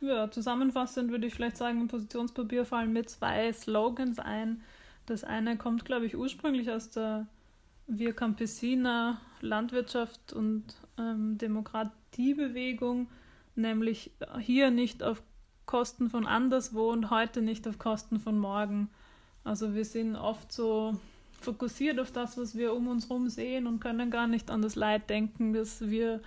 Ja, 0.00 0.30
zusammenfassend 0.30 1.10
würde 1.10 1.26
ich 1.26 1.34
vielleicht 1.34 1.56
sagen, 1.56 1.80
im 1.80 1.88
Positionspapier 1.88 2.64
fallen 2.64 2.92
mir 2.92 3.06
zwei 3.06 3.52
Slogans 3.52 4.18
ein. 4.18 4.62
Das 5.06 5.22
eine 5.22 5.56
kommt, 5.56 5.84
glaube 5.84 6.06
ich, 6.06 6.16
ursprünglich 6.16 6.70
aus 6.70 6.90
der 6.90 7.26
Via 7.86 8.12
Campesina 8.12 9.20
Landwirtschaft 9.40 10.32
und 10.32 10.64
ähm, 10.98 11.38
Demokratiebewegung, 11.38 13.08
nämlich 13.54 14.10
hier 14.40 14.70
nicht 14.70 15.02
auf 15.02 15.22
Kosten 15.66 16.10
von 16.10 16.26
anderswo 16.26 16.90
und 16.90 17.10
heute 17.10 17.42
nicht 17.42 17.66
auf 17.68 17.78
Kosten 17.78 18.18
von 18.18 18.38
morgen. 18.38 18.90
Also 19.44 19.74
wir 19.74 19.84
sind 19.84 20.16
oft 20.16 20.52
so 20.52 20.96
fokussiert 21.40 21.98
auf 21.98 22.12
das, 22.12 22.36
was 22.38 22.56
wir 22.56 22.74
um 22.74 22.88
uns 22.88 23.08
herum 23.08 23.28
sehen 23.28 23.66
und 23.66 23.80
können 23.80 24.10
gar 24.10 24.26
nicht 24.26 24.50
an 24.50 24.62
das 24.62 24.76
Leid 24.76 25.10
denken, 25.10 25.52
das 25.52 25.88
wir 25.88 26.20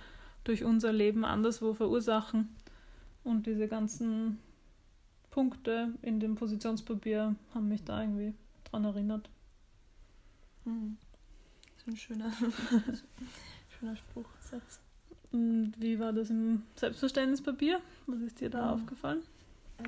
durch 0.46 0.64
unser 0.64 0.92
Leben 0.92 1.24
anderswo 1.24 1.74
verursachen. 1.74 2.54
Und 3.24 3.46
diese 3.46 3.66
ganzen 3.66 4.38
Punkte 5.30 5.92
in 6.02 6.20
dem 6.20 6.36
Positionspapier 6.36 7.34
haben 7.52 7.68
mich 7.68 7.82
da 7.84 8.00
irgendwie 8.00 8.34
dran 8.64 8.84
erinnert. 8.84 9.28
Hm. 10.64 10.96
Das 11.74 11.82
ist 11.82 11.88
ein 11.88 11.96
schöner, 11.96 12.32
schöner 13.78 13.96
Spruchsatz. 13.96 14.80
Und 15.32 15.74
wie 15.78 15.98
war 15.98 16.12
das 16.12 16.30
im 16.30 16.62
Selbstverständnispapier? 16.76 17.80
Was 18.06 18.20
ist 18.20 18.40
dir 18.40 18.48
da 18.48 18.62
mhm. 18.64 18.82
aufgefallen? 18.82 19.22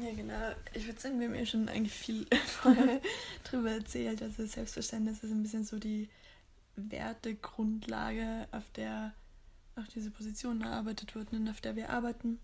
Ja, 0.03 0.13
genau. 0.15 0.35
Ich 0.75 0.87
würde 0.87 1.01
sagen, 1.01 1.19
wir 1.19 1.29
haben 1.29 1.35
ja 1.35 1.47
schon 1.47 1.69
eigentlich 1.69 1.95
viel 1.95 2.27
vorher 2.47 3.01
drüber 3.45 3.71
erzählt. 3.71 4.21
Also 4.21 4.45
Selbstverständnis 4.45 5.23
ist 5.23 5.31
ein 5.31 5.43
bisschen 5.43 5.65
so 5.65 5.79
die 5.79 6.09
Wertegrundlage, 6.77 8.49
auf 8.53 8.69
der 8.77 9.15
auch 9.79 9.89
diese 9.89 10.11
Positionen 10.11 10.63
erarbeitet 10.63 11.15
wurden 11.15 11.37
und 11.37 11.49
auf 11.49 11.61
der 11.61 11.77
wir 11.77 11.91
arbeiten 11.91 12.39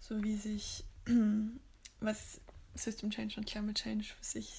so 0.00 0.22
wie 0.22 0.36
sich 0.36 0.84
was 2.00 2.40
System 2.74 3.10
Change 3.10 3.36
und 3.38 3.46
Climate 3.46 3.82
Change 3.82 4.04
für 4.04 4.24
sich 4.24 4.52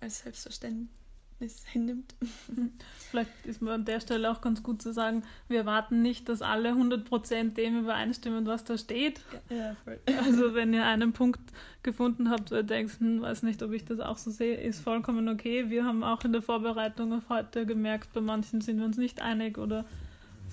als 0.00 0.20
Selbstverständnis 0.20 1.66
hinnimmt. 1.66 2.14
Vielleicht 3.10 3.30
ist 3.44 3.60
mir 3.60 3.72
an 3.72 3.84
der 3.84 4.00
Stelle 4.00 4.30
auch 4.30 4.40
ganz 4.40 4.62
gut 4.62 4.80
zu 4.80 4.94
sagen, 4.94 5.22
wir 5.48 5.58
erwarten 5.58 6.00
nicht, 6.00 6.28
dass 6.30 6.40
alle 6.40 6.72
100% 6.72 7.52
dem 7.52 7.80
übereinstimmen, 7.80 8.46
was 8.46 8.64
da 8.64 8.78
steht. 8.78 9.20
Ja, 9.50 9.76
voll. 9.84 10.00
Also 10.24 10.54
wenn 10.54 10.72
ihr 10.72 10.86
einen 10.86 11.12
Punkt 11.12 11.40
gefunden 11.82 12.30
habt, 12.30 12.50
wo 12.50 12.54
ihr 12.54 12.62
denkt, 12.62 12.98
hm, 12.98 13.20
weiß 13.20 13.42
nicht, 13.42 13.62
ob 13.62 13.72
ich 13.72 13.84
das 13.84 14.00
auch 14.00 14.16
so 14.16 14.30
sehe, 14.30 14.56
ist 14.56 14.80
vollkommen 14.80 15.28
okay. 15.28 15.68
Wir 15.68 15.84
haben 15.84 16.02
auch 16.02 16.24
in 16.24 16.32
der 16.32 16.42
Vorbereitung 16.42 17.12
auf 17.12 17.28
heute 17.28 17.66
gemerkt, 17.66 18.14
bei 18.14 18.22
manchen 18.22 18.62
sind 18.62 18.78
wir 18.78 18.86
uns 18.86 18.96
nicht 18.96 19.20
einig 19.20 19.58
oder 19.58 19.84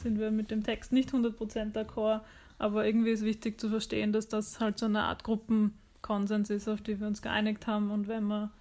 sind 0.04 0.20
wir 0.20 0.32
mit 0.32 0.52
dem 0.52 0.64
Text 0.64 0.92
nicht 0.92 1.12
100% 1.12 1.74
d'accord. 1.74 2.22
Aber 2.60 2.86
irgendwie 2.86 3.12
ist 3.12 3.24
wichtig 3.24 3.60
zu 3.60 3.70
verstehen, 3.70 4.14
dass 4.14 4.28
das 4.28 4.60
halt 4.60 4.78
so 4.78 4.86
eine 4.86 5.04
Art 5.04 5.24
Gruppenkonsens 5.24 6.50
ist, 6.50 6.68
auf 6.68 6.82
die 6.82 7.00
wir 7.00 7.08
uns 7.08 7.22
geeinigt 7.22 7.68
haben. 7.68 7.92
Und 7.92 8.08
wenn 8.08 8.24
man, 8.24 8.52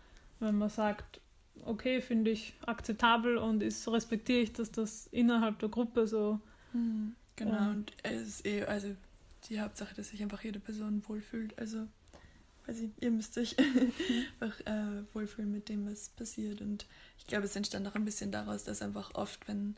wenn 0.41 0.57
man 0.57 0.71
sagt, 0.71 1.21
okay, 1.65 2.01
finde 2.01 2.31
ich 2.31 2.55
akzeptabel 2.67 3.39
und 3.39 3.63
ist, 3.63 3.87
respektiere 3.89 4.41
ich, 4.41 4.53
dass 4.53 4.73
das 4.73 5.07
innerhalb 5.09 5.59
der 5.59 5.69
Gruppe 5.69 6.07
so. 6.07 6.41
Mhm, 6.73 7.15
genau, 7.37 7.59
ähm, 7.59 7.71
und 7.71 7.93
es 8.03 8.23
ist 8.23 8.47
eh, 8.47 8.65
also 8.65 8.89
die 9.49 9.61
Hauptsache, 9.61 9.95
dass 9.95 10.09
sich 10.09 10.23
einfach 10.23 10.43
jede 10.43 10.61
Person 10.61 11.03
wohlfühlt. 11.07 11.59
Also, 11.59 11.87
weiß 12.67 12.81
ich, 12.81 12.91
ihr 13.01 13.11
müsst 13.11 13.37
euch 13.39 13.57
einfach 14.41 14.61
äh, 14.67 15.05
wohlfühlen 15.13 15.53
mit 15.53 15.69
dem, 15.69 15.91
was 15.91 16.09
passiert. 16.11 16.61
Und 16.61 16.87
ich 17.19 17.27
glaube, 17.27 17.45
es 17.45 17.57
entstand 17.57 17.87
auch 17.87 17.95
ein 17.95 18.05
bisschen 18.05 18.31
daraus, 18.31 18.65
dass 18.65 18.83
einfach 18.83 19.15
oft, 19.15 19.47
wenn 19.49 19.77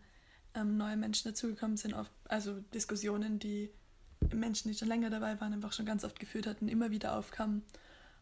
ähm, 0.55 0.77
neue 0.77 0.97
Menschen 0.97 1.31
dazugekommen 1.31 1.77
sind, 1.77 1.95
oft, 1.95 2.13
also 2.29 2.61
Diskussionen, 2.73 3.39
die 3.39 3.71
Menschen, 4.33 4.71
die 4.71 4.79
schon 4.79 4.89
länger 4.89 5.11
dabei 5.11 5.41
waren, 5.41 5.53
einfach 5.53 5.73
schon 5.73 5.87
ganz 5.87 6.05
oft 6.05 6.19
geführt 6.19 6.47
hatten, 6.47 6.69
immer 6.69 6.91
wieder 6.91 7.17
aufkamen. 7.17 7.63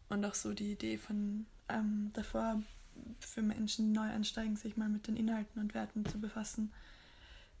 Und 0.09 0.25
auch 0.25 0.33
so 0.33 0.53
die 0.53 0.73
Idee 0.73 0.97
von 0.97 1.45
ähm, 1.69 2.11
davor, 2.13 2.61
für 3.19 3.41
Menschen, 3.41 3.87
die 3.87 3.99
neu 3.99 4.09
ansteigen, 4.11 4.55
sich 4.55 4.77
mal 4.77 4.89
mit 4.89 5.07
den 5.07 5.15
Inhalten 5.15 5.61
und 5.61 5.73
Werten 5.73 6.05
zu 6.05 6.19
befassen, 6.19 6.71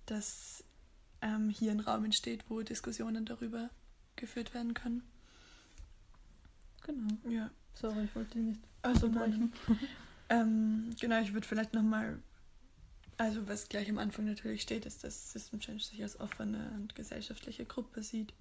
dass 0.05 0.63
ähm, 1.21 1.49
hier 1.49 1.71
ein 1.71 1.79
Raum 1.79 2.05
entsteht, 2.05 2.43
wo 2.49 2.61
Diskussionen 2.61 3.25
darüber 3.25 3.69
geführt 4.15 4.53
werden 4.53 4.73
können. 4.73 5.03
Genau. 6.85 7.17
Ja. 7.29 7.49
Sorry, 7.73 8.03
ich 8.03 8.15
wollte 8.15 8.37
dich 8.37 8.43
nicht 8.43 8.61
also 8.81 9.07
unterbrechen. 9.07 9.53
ähm, 10.29 10.89
genau, 10.99 11.21
ich 11.21 11.33
würde 11.33 11.47
vielleicht 11.47 11.73
nochmal 11.73 12.19
also 13.17 13.47
was 13.47 13.69
gleich 13.69 13.89
am 13.89 13.97
Anfang 13.97 14.25
natürlich 14.25 14.61
steht, 14.61 14.85
ist, 14.85 15.03
dass 15.03 15.31
System 15.31 15.59
Change 15.59 15.83
sich 15.83 16.01
als 16.01 16.19
offene 16.19 16.71
und 16.75 16.95
gesellschaftliche 16.95 17.65
Gruppe 17.65 18.03
sieht, 18.03 18.33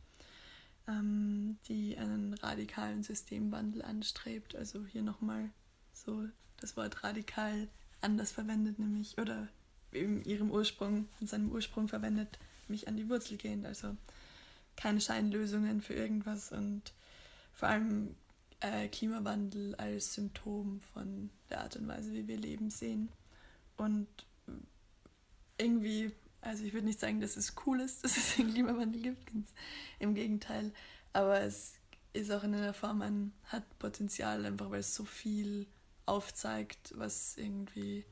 ähm, 0.88 1.58
die 1.68 1.96
einen 1.96 2.34
radikalen 2.34 3.02
Systemwandel 3.02 3.82
anstrebt. 3.82 4.56
Also 4.56 4.84
hier 4.86 5.02
nochmal 5.02 5.50
so 5.92 6.28
das 6.60 6.76
Wort 6.76 7.04
radikal 7.04 7.68
anders 8.00 8.32
verwendet, 8.32 8.78
nämlich, 8.78 9.18
oder 9.18 9.48
in 9.92 10.24
ihrem 10.24 10.50
Ursprung, 10.50 11.08
in 11.20 11.26
seinem 11.26 11.52
Ursprung 11.52 11.88
verwendet, 11.88 12.38
mich 12.68 12.88
an 12.88 12.96
die 12.96 13.08
Wurzel 13.08 13.36
gehend. 13.36 13.66
Also 13.66 13.96
keine 14.76 15.00
Scheinlösungen 15.00 15.80
für 15.82 15.94
irgendwas 15.94 16.52
und 16.52 16.92
vor 17.52 17.68
allem 17.68 18.14
äh, 18.60 18.88
Klimawandel 18.88 19.74
als 19.74 20.14
Symptom 20.14 20.80
von 20.92 21.30
der 21.50 21.60
Art 21.60 21.76
und 21.76 21.88
Weise, 21.88 22.12
wie 22.12 22.26
wir 22.26 22.36
leben, 22.36 22.70
sehen. 22.70 23.10
Und 23.76 24.06
irgendwie, 25.58 26.12
also 26.40 26.64
ich 26.64 26.72
würde 26.72 26.86
nicht 26.86 27.00
sagen, 27.00 27.20
dass 27.20 27.36
es 27.36 27.54
cool 27.66 27.80
ist, 27.80 28.04
dass 28.04 28.16
es 28.16 28.36
den 28.36 28.52
Klimawandel 28.52 29.02
gibt, 29.02 29.26
ganz 29.26 29.52
im 29.98 30.14
Gegenteil. 30.14 30.72
Aber 31.12 31.40
es 31.40 31.74
ist 32.12 32.30
auch 32.30 32.44
in 32.44 32.54
einer 32.54 32.74
Form 32.74 33.02
ein, 33.02 33.32
hat 33.44 33.78
Potenzial, 33.78 34.44
einfach 34.44 34.70
weil 34.70 34.80
es 34.80 34.94
so 34.94 35.04
viel 35.04 35.66
aufzeigt, 36.06 36.92
was 36.96 37.36
irgendwie 37.36 38.04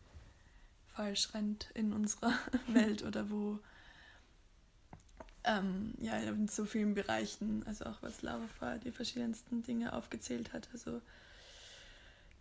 falsch 0.94 1.34
rennt 1.34 1.70
in 1.74 1.92
unserer 1.92 2.32
Welt 2.68 3.02
oder 3.02 3.30
wo 3.30 3.58
ähm, 5.44 5.94
ja 5.98 6.18
in 6.18 6.48
so 6.48 6.64
vielen 6.64 6.94
Bereichen, 6.94 7.66
also 7.66 7.86
auch 7.86 8.02
was 8.02 8.22
Laura 8.22 8.46
vorher 8.58 8.78
die 8.78 8.92
verschiedensten 8.92 9.62
Dinge 9.62 9.92
aufgezählt 9.92 10.52
hat, 10.52 10.68
also 10.72 11.00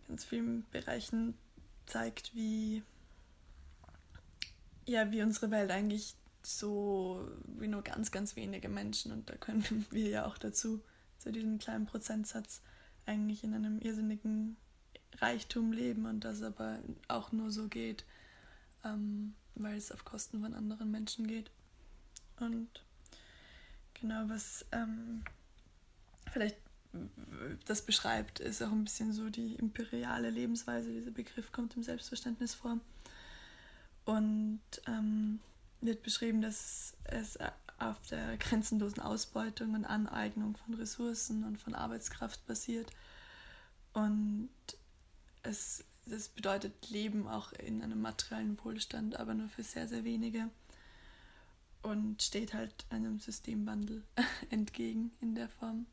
ganz 0.08 0.24
vielen 0.24 0.66
Bereichen 0.70 1.34
zeigt, 1.86 2.34
wie 2.34 2.82
ja, 4.86 5.10
wie 5.12 5.22
unsere 5.22 5.50
Welt 5.50 5.70
eigentlich 5.70 6.14
so 6.42 7.28
wie 7.44 7.68
nur 7.68 7.82
ganz, 7.82 8.10
ganz 8.10 8.36
wenige 8.36 8.68
Menschen, 8.68 9.12
und 9.12 9.28
da 9.28 9.36
können 9.36 9.86
wir 9.90 10.08
ja 10.08 10.26
auch 10.26 10.38
dazu, 10.38 10.82
zu 11.18 11.32
diesem 11.32 11.58
kleinen 11.58 11.86
Prozentsatz, 11.86 12.62
eigentlich 13.06 13.44
in 13.44 13.54
einem 13.54 13.78
irrsinnigen 13.80 14.56
Reichtum 15.18 15.72
leben 15.72 16.06
und 16.06 16.24
das 16.24 16.42
aber 16.42 16.78
auch 17.08 17.32
nur 17.32 17.50
so 17.50 17.68
geht, 17.68 18.04
ähm, 18.84 19.34
weil 19.54 19.76
es 19.76 19.92
auf 19.92 20.04
Kosten 20.04 20.40
von 20.40 20.54
anderen 20.54 20.90
Menschen 20.90 21.26
geht. 21.26 21.50
Und 22.38 22.68
genau, 23.94 24.28
was 24.28 24.64
ähm, 24.72 25.22
vielleicht 26.30 26.56
das 27.66 27.82
beschreibt, 27.82 28.40
ist 28.40 28.62
auch 28.62 28.72
ein 28.72 28.84
bisschen 28.84 29.12
so 29.12 29.30
die 29.30 29.54
imperiale 29.54 30.30
Lebensweise. 30.30 30.90
Dieser 30.90 31.10
Begriff 31.10 31.52
kommt 31.52 31.76
im 31.76 31.82
Selbstverständnis 31.82 32.54
vor. 32.54 32.78
Und 34.10 34.60
ähm, 34.88 35.38
wird 35.80 36.02
beschrieben, 36.02 36.42
dass 36.42 36.94
es 37.04 37.38
auf 37.78 38.00
der 38.10 38.36
grenzenlosen 38.38 39.00
Ausbeutung 39.00 39.74
und 39.74 39.84
Aneignung 39.84 40.56
von 40.56 40.74
Ressourcen 40.74 41.44
und 41.44 41.62
von 41.62 41.76
Arbeitskraft 41.76 42.44
basiert. 42.44 42.90
Und 43.92 44.50
es, 45.44 45.84
das 46.06 46.28
bedeutet 46.28 46.90
Leben 46.90 47.28
auch 47.28 47.52
in 47.52 47.84
einem 47.84 48.02
materiellen 48.02 48.58
Wohlstand, 48.64 49.14
aber 49.14 49.32
nur 49.34 49.48
für 49.48 49.62
sehr, 49.62 49.86
sehr 49.86 50.02
wenige. 50.02 50.50
Und 51.82 52.20
steht 52.20 52.52
halt 52.52 52.86
einem 52.90 53.20
Systemwandel 53.20 54.02
entgegen 54.50 55.12
in 55.20 55.36
der 55.36 55.48
Form. 55.48 55.86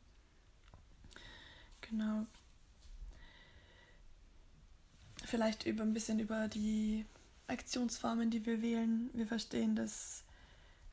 genau. 1.82 2.26
Vielleicht 5.24 5.66
über 5.66 5.84
ein 5.84 5.94
bisschen 5.94 6.18
über 6.18 6.48
die 6.48 7.06
Aktionsformen, 7.48 8.30
die 8.30 8.44
wir 8.46 8.62
wählen. 8.62 9.10
Wir 9.14 9.26
verstehen, 9.26 9.74
dass 9.74 10.24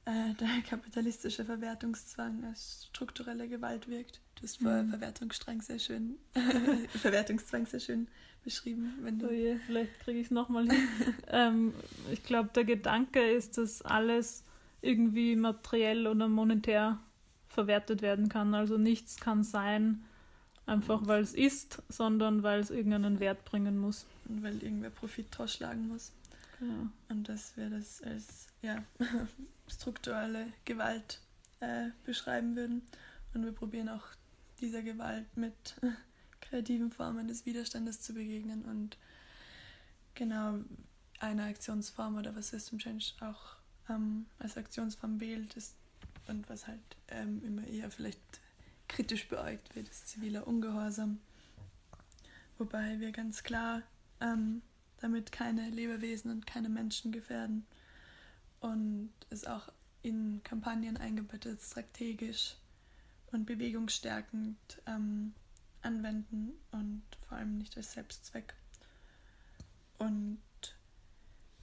äh, 0.05 0.33
der 0.33 0.47
kapitalistische 0.69 1.45
Verwertungszwang 1.45 2.43
als 2.45 2.87
strukturelle 2.89 3.47
Gewalt 3.47 3.87
wirkt. 3.87 4.19
Du 4.35 4.43
hast 4.43 4.57
vorher 4.61 4.83
mhm. 4.83 4.89
Verwertungsstrang 4.89 5.61
sehr 5.61 5.79
schön, 5.79 6.15
Verwertungszwang 6.89 7.65
sehr 7.65 7.79
schön 7.79 8.07
beschrieben. 8.43 8.93
Wenn 9.01 9.19
du 9.19 9.27
oh 9.27 9.31
je, 9.31 9.57
vielleicht 9.65 9.99
kriege 9.99 10.19
ich 10.19 10.27
es 10.27 10.31
nochmal 10.31 10.69
hin. 10.69 10.87
ähm, 11.27 11.73
ich 12.11 12.23
glaube, 12.23 12.49
der 12.53 12.63
Gedanke 12.63 13.21
ist, 13.31 13.57
dass 13.57 13.81
alles 13.81 14.43
irgendwie 14.81 15.35
materiell 15.35 16.07
oder 16.07 16.27
monetär 16.27 16.99
verwertet 17.49 18.01
werden 18.01 18.29
kann. 18.29 18.53
Also 18.53 18.77
nichts 18.77 19.19
kann 19.19 19.43
sein, 19.43 20.03
einfach 20.65 21.07
weil 21.07 21.23
es 21.23 21.33
ist, 21.33 21.81
sondern 21.89 22.43
weil 22.43 22.59
es 22.59 22.69
irgendeinen 22.69 23.19
Wert 23.19 23.45
bringen 23.45 23.77
muss. 23.77 24.05
Und 24.27 24.43
weil 24.43 24.61
irgendwer 24.61 24.89
Profit 24.89 25.27
draus 25.31 25.53
schlagen 25.53 25.87
muss. 25.87 26.11
Genau. 26.59 26.89
Und 27.09 27.27
dass 27.27 27.57
wir 27.57 27.69
das 27.69 28.01
als 28.01 28.47
ja, 28.61 28.83
strukturelle 29.67 30.47
Gewalt 30.63 31.21
äh, 31.59 31.89
beschreiben 32.03 32.55
würden. 32.55 32.81
Und 33.33 33.43
wir 33.43 33.51
probieren 33.51 33.89
auch 33.89 34.05
dieser 34.59 34.81
Gewalt 34.81 35.25
mit 35.35 35.75
kreativen 36.41 36.91
Formen 36.91 37.27
des 37.27 37.45
Widerstandes 37.45 38.01
zu 38.01 38.13
begegnen. 38.13 38.63
Und 38.63 38.97
genau 40.13 40.59
eine 41.19 41.43
Aktionsform 41.45 42.17
oder 42.17 42.35
was 42.35 42.49
System 42.49 42.79
Change 42.79 43.13
auch 43.21 43.57
ähm, 43.89 44.25
als 44.39 44.57
Aktionsform 44.57 45.19
wählt 45.19 45.55
ist 45.55 45.75
und 46.27 46.49
was 46.49 46.67
halt 46.67 46.81
ähm, 47.09 47.41
immer 47.43 47.65
eher 47.67 47.91
vielleicht 47.91 48.19
kritisch 48.87 49.27
beäugt 49.27 49.75
wird, 49.75 49.89
ist 49.89 50.07
ziviler 50.07 50.47
Ungehorsam. 50.47 51.19
Wobei 52.57 52.99
wir 52.99 53.11
ganz 53.11 53.43
klar 53.43 53.81
ähm, 54.21 54.61
damit 55.05 55.31
keine 55.31 55.69
Lebewesen 55.69 56.31
und 56.31 56.47
keine 56.47 56.67
Menschen 56.67 57.11
gefährden 57.11 57.67
und 58.59 59.13
es 59.29 59.45
auch 59.45 59.69
in 60.01 60.41
Kampagnen 60.43 60.97
eingebettet 60.97 61.61
strategisch 61.61 62.55
und 63.31 63.45
bewegungsstärkend 63.45 64.57
ähm, 64.87 65.33
anwenden 65.83 66.53
und 66.71 67.03
vor 67.29 67.37
allem 67.37 67.59
nicht 67.59 67.77
als 67.77 67.93
Selbstzweck. 67.93 68.55
Und 69.99 70.41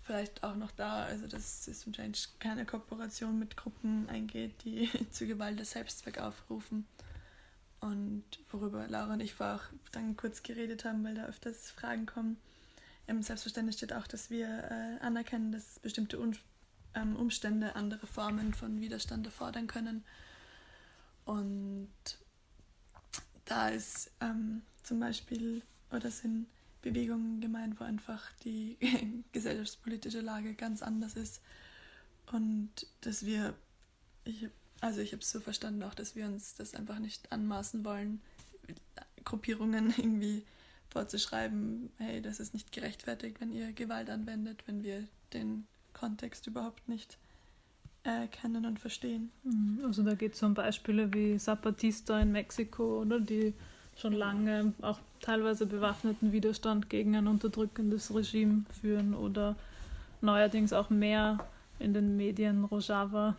vielleicht 0.03 0.45
auch 0.45 0.55
noch 0.55 0.71
da, 0.71 1.03
also 1.03 1.27
dass 1.27 1.65
System 1.65 1.93
Change 1.93 2.21
keine 2.39 2.65
Kooperation 2.65 3.41
mit 3.41 3.57
Gruppen 3.57 4.09
eingeht, 4.09 4.63
die 4.63 4.89
zu 5.11 5.27
Gewalt 5.27 5.59
als 5.59 5.73
Selbstzweck 5.73 6.19
aufrufen. 6.19 6.87
Und 7.81 8.23
worüber 8.51 8.87
Laura 8.87 9.15
und 9.15 9.21
ich 9.21 9.35
vorher 9.35 9.57
auch 9.57 9.65
dann 9.91 10.17
kurz 10.17 10.45
geredet 10.45 10.85
haben, 10.85 11.03
weil 11.03 11.17
da 11.17 11.25
öfters 11.25 11.73
Fragen 11.73 12.07
kommen. 12.07 12.37
Ähm, 13.09 13.23
selbstverständlich 13.23 13.77
steht 13.77 13.93
auch, 13.93 14.07
dass 14.07 14.31
wir 14.31 14.47
äh, 14.47 15.05
anerkennen, 15.05 15.53
dass 15.53 15.79
bestimmte 15.81 16.19
Un 16.21 16.37
ähm, 16.95 17.17
Umstände 17.17 17.75
andere 17.75 18.07
Formen 18.07 18.55
von 18.55 18.81
Widerstand 18.81 19.27
erfordern 19.27 19.67
können. 19.67 20.05
Und 21.25 21.89
da 23.45 23.69
ist 23.69 24.11
ähm, 24.21 24.63
zum 24.83 25.01
Beispiel 25.01 25.63
oder 25.91 26.11
sind 26.11 26.47
Bewegungen 26.83 27.41
gemeint, 27.41 27.79
wo 27.81 27.85
einfach 27.85 28.33
die 28.45 28.77
gesellschaftspolitische 29.33 30.21
Lage 30.21 30.55
ganz 30.55 30.83
anders 30.83 31.15
ist 31.15 31.41
und 32.31 32.71
dass 33.03 33.25
wir, 33.25 33.55
ich, 34.25 34.49
also 34.81 35.01
ich 35.01 35.13
habe 35.13 35.23
es 35.23 35.31
so 35.31 35.41
verstanden 35.41 35.83
auch, 35.83 35.95
dass 35.95 36.17
wir 36.17 36.27
uns 36.27 36.55
das 36.55 36.75
einfach 36.75 36.99
nicht 36.99 37.31
anmaßen 37.31 37.85
wollen, 37.85 38.21
Gruppierungen 39.25 39.91
irgendwie 39.97 40.45
vorzuschreiben, 40.93 41.91
hey, 41.99 42.21
das 42.23 42.39
ist 42.39 42.55
nicht 42.55 42.71
gerechtfertigt, 42.73 43.41
wenn 43.41 43.53
ihr 43.53 43.73
Gewalt 43.73 44.11
anwendet, 44.11 44.63
wenn 44.67 44.83
wir 44.83 45.05
den 45.33 45.67
Kontext 45.95 46.47
überhaupt 46.47 46.89
nicht 46.89 47.19
äh, 48.05 48.27
kennen 48.29 48.67
und 48.67 48.79
verstehen. 48.79 49.31
Mhm. 49.43 49.81
Also 49.85 50.03
da 50.03 50.15
geht 50.15 50.35
es 50.35 50.43
um 50.43 50.55
Beispiele 50.55 51.13
wie 51.13 51.39
Zapatista 51.39 52.21
in 52.21 52.33
Mexiko, 52.33 53.01
oder 53.01 53.21
die 53.21 53.55
schon 53.97 54.13
lange 54.13 54.73
auch 54.83 54.99
teilweise 55.21 55.67
bewaffneten 55.67 56.33
Widerstand 56.33 56.89
gegen 56.89 57.17
ein 57.17 57.27
unterdrückendes 57.27 58.15
Regime 58.15 58.65
führen 58.81 59.15
oder 59.15 59.57
neuerdings 60.21 60.73
auch 60.73 60.91
mehr 60.91 61.39
in 61.79 61.95
den 61.95 62.17
Medien 62.17 62.65
Rojava. 62.65 63.37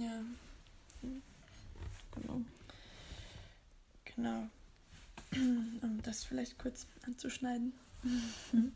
Ja. 0.00 0.20
Genau. 2.14 2.40
Genau. 4.04 4.48
Um 5.36 6.00
das 6.02 6.24
vielleicht 6.24 6.58
kurz 6.58 6.86
anzuschneiden. 7.06 7.72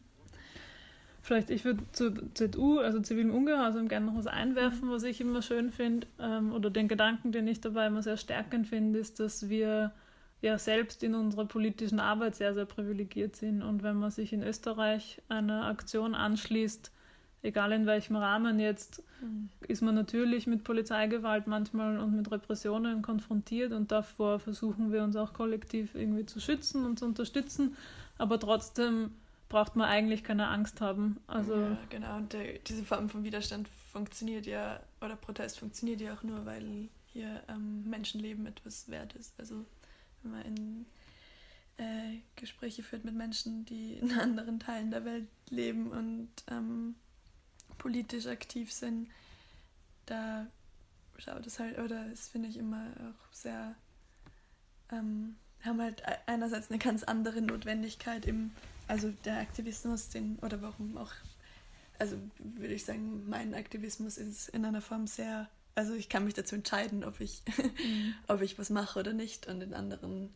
Vielleicht, 1.29 1.51
ich 1.51 1.66
würde 1.66 1.83
zur 1.92 2.14
ZU, 2.33 2.79
also 2.79 3.01
zivilem 3.01 3.35
Ungehorsam, 3.35 3.88
gerne 3.88 4.07
noch 4.07 4.16
was 4.16 4.27
einwerfen, 4.27 4.88
was 4.88 5.03
ich 5.03 5.21
immer 5.21 5.42
schön 5.42 5.71
finde, 5.71 6.07
ähm, 6.18 6.55
oder 6.55 6.71
den 6.71 6.88
Gedanken, 6.88 7.33
den 7.33 7.47
ich 7.47 7.61
dabei 7.61 7.88
immer 7.88 8.03
sehr 8.03 8.16
stärkend 8.16 8.66
finde, 8.66 8.99
ist, 8.99 9.21
dass 9.21 9.51
wir 9.51 9.92
ja 10.40 10.57
selbst 10.57 11.03
in 11.03 11.14
unserer 11.14 11.44
politischen 11.44 12.01
Arbeit 12.01 12.37
sehr, 12.37 12.55
sehr 12.55 12.64
privilegiert 12.64 13.37
sind. 13.37 13.62
Und 13.62 13.83
wenn 13.83 13.97
man 13.97 14.11
sich 14.11 14.33
in 14.33 14.42
Österreich 14.42 15.21
einer 15.29 15.66
Aktion 15.66 16.14
anschließt, 16.14 16.90
egal 17.42 17.72
in 17.72 17.87
welchem 17.87 18.16
Rahmen 18.16 18.59
jetzt, 18.59 19.03
mhm. 19.22 19.48
ist 19.66 19.83
man 19.83 19.94
natürlich 19.94 20.46
mit 20.46 20.64
Polizeigewalt 20.64 21.46
manchmal 21.46 21.98
und 21.98 22.14
mit 22.14 22.31
Repressionen 22.31 23.03
konfrontiert 23.03 23.72
und 23.72 23.92
davor 23.92 24.40
versuchen 24.40 24.92
wir 24.92 25.03
uns 25.03 25.16
auch 25.16 25.33
kollektiv 25.33 25.94
irgendwie 25.94 26.27
zu 26.27 26.40
schützen 26.40 26.85
und 26.85 26.98
zu 26.98 27.05
unterstützen. 27.05 27.77
Aber 28.18 28.40
trotzdem 28.40 29.12
braucht 29.48 29.77
man 29.77 29.88
eigentlich 29.88 30.24
keine 30.24 30.48
Angst 30.48 30.81
haben. 30.81 31.18
Also 31.27 31.55
ja, 31.55 31.79
genau, 31.88 32.16
und 32.16 32.33
der, 32.33 32.59
diese 32.59 32.85
Form 32.85 33.09
von 33.09 33.24
Widerstand 33.24 33.68
funktioniert 33.92 34.46
ja, 34.46 34.81
oder 35.01 35.16
Protest 35.16 35.59
funktioniert 35.59 36.01
ja 36.01 36.14
auch 36.14 36.22
nur, 36.22 36.44
weil 36.44 36.88
hier 37.07 37.42
ähm, 37.48 37.88
Menschenleben 37.88 38.46
etwas 38.46 38.88
wert 38.90 39.14
ist. 39.14 39.38
Also 39.38 39.64
wenn 40.22 40.33
man 40.33 40.42
in 40.42 40.87
äh, 41.79 42.18
Gespräche 42.37 42.83
führt 42.83 43.05
mit 43.05 43.14
Menschen, 43.14 43.64
die 43.64 43.94
in 43.94 44.12
anderen 44.18 44.61
Teilen 44.61 44.90
der 44.90 45.05
Welt 45.05 45.29
leben 45.48 45.90
und 45.90 46.29
ähm, 46.51 46.96
politisch 47.79 48.27
aktiv 48.27 48.73
sind, 48.73 49.09
da 50.07 50.47
schaut 51.19 51.47
es 51.47 51.59
halt, 51.59 51.79
oder 51.79 52.09
das 52.09 52.29
finde 52.29 52.49
ich 52.49 52.57
immer 52.57 52.87
auch 53.01 53.33
sehr, 53.33 53.75
ähm, 54.93 55.37
haben 55.64 55.81
halt 55.81 56.01
e-, 56.03 56.19
einerseits 56.27 56.71
eine 56.71 56.79
ganz 56.79 57.03
andere 57.03 57.43
Notwendigkeit 57.43 58.27
im 58.27 58.53
also 58.88 59.11
der 59.25 59.38
Aktivismus, 59.38 60.09
den, 60.09 60.38
oder 60.41 60.61
warum 60.62 60.97
auch, 60.97 61.12
also 61.99 62.17
würde 62.38 62.75
ich 62.75 62.85
sagen, 62.85 63.29
mein 63.29 63.55
Aktivismus 63.55 64.17
ist 64.17 64.49
in 64.49 64.64
einer 64.64 64.81
Form 64.81 65.07
sehr, 65.07 65.49
also 65.75 65.93
ich 65.93 66.09
kann 66.09 66.25
mich 66.25 66.35
dazu 66.35 66.57
entscheiden, 66.57 67.05
ob 67.05 67.21
ich, 67.21 67.43
mhm. 67.59 68.14
ob 68.29 68.41
ich 68.41 68.59
was 68.59 68.71
mache 68.71 68.99
oder 68.99 69.12
nicht. 69.12 69.47
Und 69.47 69.62
in 69.62 69.75
anderen 69.75 70.33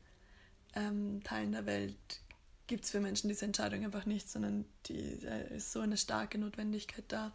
ähm, 0.75 1.23
Teilen 1.25 1.53
der 1.53 1.67
Welt 1.67 2.21
gibt 2.73 2.87
es 2.87 2.91
für 2.91 3.01
Menschen 3.01 3.29
diese 3.29 3.45
Entscheidung 3.45 3.85
einfach 3.85 4.07
nicht, 4.07 4.31
sondern 4.31 4.65
die 4.87 5.21
da 5.21 5.37
ist 5.37 5.73
so 5.73 5.81
eine 5.81 5.99
starke 5.99 6.39
Notwendigkeit 6.39 7.05
da. 7.09 7.31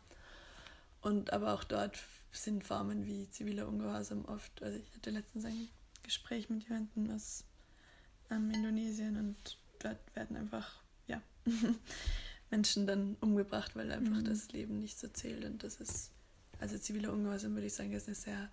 Und 0.99 1.31
aber 1.31 1.53
auch 1.53 1.63
dort 1.63 1.99
sind 2.31 2.63
Formen 2.63 3.05
wie 3.05 3.29
ziviler 3.29 3.67
Ungehorsam 3.67 4.25
oft, 4.25 4.63
also 4.63 4.79
ich 4.79 4.95
hatte 4.95 5.11
letztens 5.11 5.45
ein 5.45 5.69
Gespräch 6.01 6.49
mit 6.49 6.63
jemandem 6.63 7.11
aus 7.11 7.43
ähm, 8.31 8.49
Indonesien 8.49 9.15
und 9.15 9.59
dort 9.77 9.99
werden 10.15 10.37
einfach 10.37 10.81
ja, 11.05 11.21
Menschen 12.49 12.87
dann 12.87 13.15
umgebracht, 13.21 13.75
weil 13.75 13.91
einfach 13.91 14.17
mhm. 14.17 14.25
das 14.25 14.51
Leben 14.53 14.79
nicht 14.79 14.97
so 14.97 15.07
zählt. 15.07 15.45
Und 15.45 15.63
das 15.63 15.75
ist, 15.75 16.09
also 16.59 16.79
ziviler 16.79 17.13
Ungehorsam 17.13 17.53
würde 17.53 17.67
ich 17.67 17.75
sagen, 17.75 17.91
ist 17.91 18.07
eine 18.07 18.15
sehr, 18.15 18.49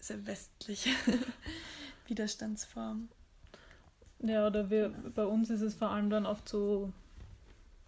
sehr 0.00 0.26
westliche 0.26 0.90
Widerstandsform. 2.08 3.10
Ja, 4.20 4.46
oder 4.46 4.70
wir, 4.70 4.90
bei 5.14 5.24
uns 5.24 5.50
ist 5.50 5.60
es 5.60 5.74
vor 5.74 5.90
allem 5.90 6.10
dann 6.10 6.26
oft 6.26 6.48
so, 6.48 6.92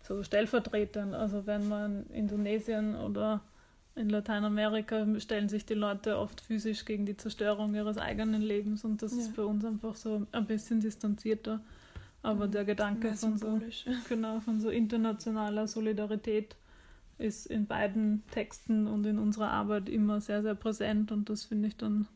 so 0.02 0.22
stellvertretend. 0.22 1.14
Also 1.14 1.46
wenn 1.46 1.68
man 1.68 2.06
in 2.06 2.14
Indonesien 2.14 2.94
oder 2.96 3.40
in 3.96 4.08
Lateinamerika 4.08 5.06
stellen 5.18 5.48
sich 5.48 5.66
die 5.66 5.74
Leute 5.74 6.16
oft 6.18 6.40
physisch 6.40 6.84
gegen 6.84 7.06
die 7.06 7.16
Zerstörung 7.16 7.74
ihres 7.74 7.98
eigenen 7.98 8.40
Lebens 8.40 8.84
und 8.84 9.02
das 9.02 9.12
ja. 9.12 9.18
ist 9.18 9.36
bei 9.36 9.42
uns 9.42 9.64
einfach 9.64 9.96
so 9.96 10.26
ein 10.32 10.46
bisschen 10.46 10.80
distanzierter. 10.80 11.60
Aber 12.22 12.48
der 12.48 12.64
Gedanke 12.64 13.14
von 13.14 13.38
so, 13.38 13.60
genau, 14.08 14.40
von 14.40 14.60
so 14.60 14.68
internationaler 14.68 15.66
Solidarität 15.66 16.54
ist 17.18 17.46
in 17.46 17.66
beiden 17.66 18.22
Texten 18.30 18.86
und 18.86 19.04
in 19.06 19.18
unserer 19.18 19.50
Arbeit 19.50 19.88
immer 19.88 20.20
sehr, 20.20 20.42
sehr 20.42 20.54
präsent 20.54 21.12
und 21.12 21.28
das 21.28 21.44
finde 21.44 21.68
ich 21.68 21.76
dann 21.76 22.06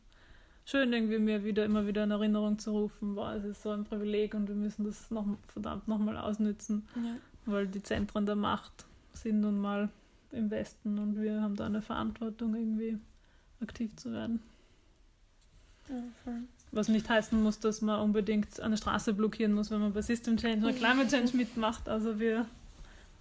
schön, 0.65 0.91
irgendwie 0.91 1.19
mir 1.19 1.43
wieder 1.43 1.63
immer 1.63 1.87
wieder 1.87 2.03
in 2.03 2.11
Erinnerung 2.11 2.59
zu 2.59 2.71
rufen, 2.71 3.15
boah, 3.15 3.33
es 3.33 3.45
ist 3.45 3.63
so 3.63 3.69
ein 3.69 3.85
Privileg 3.85 4.33
und 4.33 4.47
wir 4.47 4.55
müssen 4.55 4.83
das 4.83 5.09
noch 5.11 5.25
verdammt 5.47 5.87
nochmal 5.87 6.17
ausnützen, 6.17 6.87
ja. 6.95 7.15
weil 7.45 7.67
die 7.67 7.83
Zentren 7.83 8.25
der 8.25 8.35
Macht 8.35 8.85
sind 9.13 9.41
nun 9.41 9.59
mal 9.59 9.89
im 10.31 10.49
Westen 10.51 10.99
und 10.99 11.21
wir 11.21 11.41
haben 11.41 11.55
da 11.55 11.67
eine 11.67 11.81
Verantwortung, 11.81 12.55
irgendwie 12.55 12.97
aktiv 13.61 13.95
zu 13.95 14.11
werden. 14.11 14.41
Ja, 15.87 16.03
voll. 16.23 16.41
Was 16.71 16.89
nicht 16.89 17.07
heißen 17.07 17.41
muss, 17.41 17.59
dass 17.59 17.81
man 17.81 18.01
unbedingt 18.01 18.59
eine 18.59 18.75
Straße 18.75 19.13
blockieren 19.13 19.53
muss, 19.53 19.71
wenn 19.71 19.79
man 19.79 19.93
bei 19.93 20.01
System 20.01 20.35
Change 20.35 20.65
oder 20.65 20.73
Climate 20.73 21.07
Change 21.07 21.37
mitmacht. 21.37 21.87
Also 21.87 22.19
wir 22.19 22.47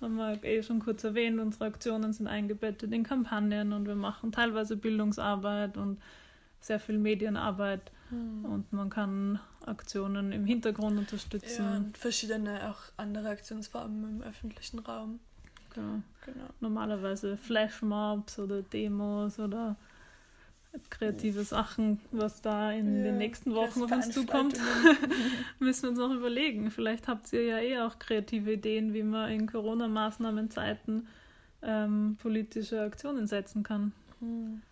haben 0.00 0.16
wir 0.16 0.42
eh 0.42 0.62
schon 0.62 0.80
kurz 0.80 1.04
erwähnt, 1.04 1.38
unsere 1.38 1.66
Aktionen 1.66 2.12
sind 2.12 2.26
eingebettet 2.26 2.92
in 2.92 3.04
Kampagnen 3.04 3.72
und 3.72 3.87
wir 3.87 3.94
machen 3.94 4.33
teilweise 4.33 4.76
Bildungsarbeit 4.76 5.76
und 5.76 5.98
sehr 6.64 6.81
viel 6.81 6.98
Medienarbeit 6.98 7.92
mhm. 8.11 8.44
und 8.46 8.72
man 8.72 8.88
kann 8.88 9.38
Aktionen 9.66 10.33
im 10.33 10.46
Hintergrund 10.46 10.98
unterstützen. 10.98 11.64
Ja, 11.64 11.77
und 11.77 11.98
verschiedene 11.98 12.70
auch 12.70 12.79
andere 12.96 13.29
Aktionsformen 13.29 14.16
im 14.16 14.22
öffentlichen 14.22 14.79
Raum. 14.79 15.20
Genau. 15.74 16.00
genau. 16.24 16.46
Normalerweise 16.61 17.37
Flashmobs 17.37 18.38
oder 18.38 18.62
Demos 18.62 19.38
oder 19.38 19.77
kreative 20.90 21.44
Sachen, 21.44 22.00
was 22.11 22.40
da 22.40 22.72
in 22.72 22.96
ja, 22.96 23.05
den 23.05 23.18
nächsten 23.18 23.55
Wochen 23.55 23.83
auf 23.85 23.92
uns 23.92 24.11
zukommt, 24.11 24.59
müssen 25.59 25.83
wir 25.83 25.90
uns 25.90 25.98
noch 25.98 26.12
überlegen. 26.12 26.70
Vielleicht 26.70 27.09
habt 27.09 27.33
ihr 27.33 27.44
ja 27.44 27.59
eh 27.59 27.81
auch 27.81 27.98
kreative 27.98 28.55
Ideen, 28.55 28.94
wie 28.94 29.03
man 29.03 29.31
in 29.31 29.46
Corona-Maßnahmenzeiten 29.46 31.07
ähm, 31.62 32.16
politische 32.20 32.81
Aktionen 32.81 33.27
setzen 33.27 33.62
kann. 33.62 33.92
Mhm. 34.20 34.62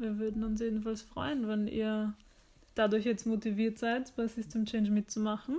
Wir 0.00 0.18
würden 0.18 0.44
uns 0.44 0.60
jedenfalls 0.60 1.02
freuen, 1.02 1.46
wenn 1.46 1.68
ihr 1.68 2.14
dadurch 2.74 3.04
jetzt 3.04 3.26
motiviert 3.26 3.78
seid, 3.78 4.14
bei 4.16 4.26
System 4.26 4.64
Change 4.64 4.90
mitzumachen. 4.90 5.58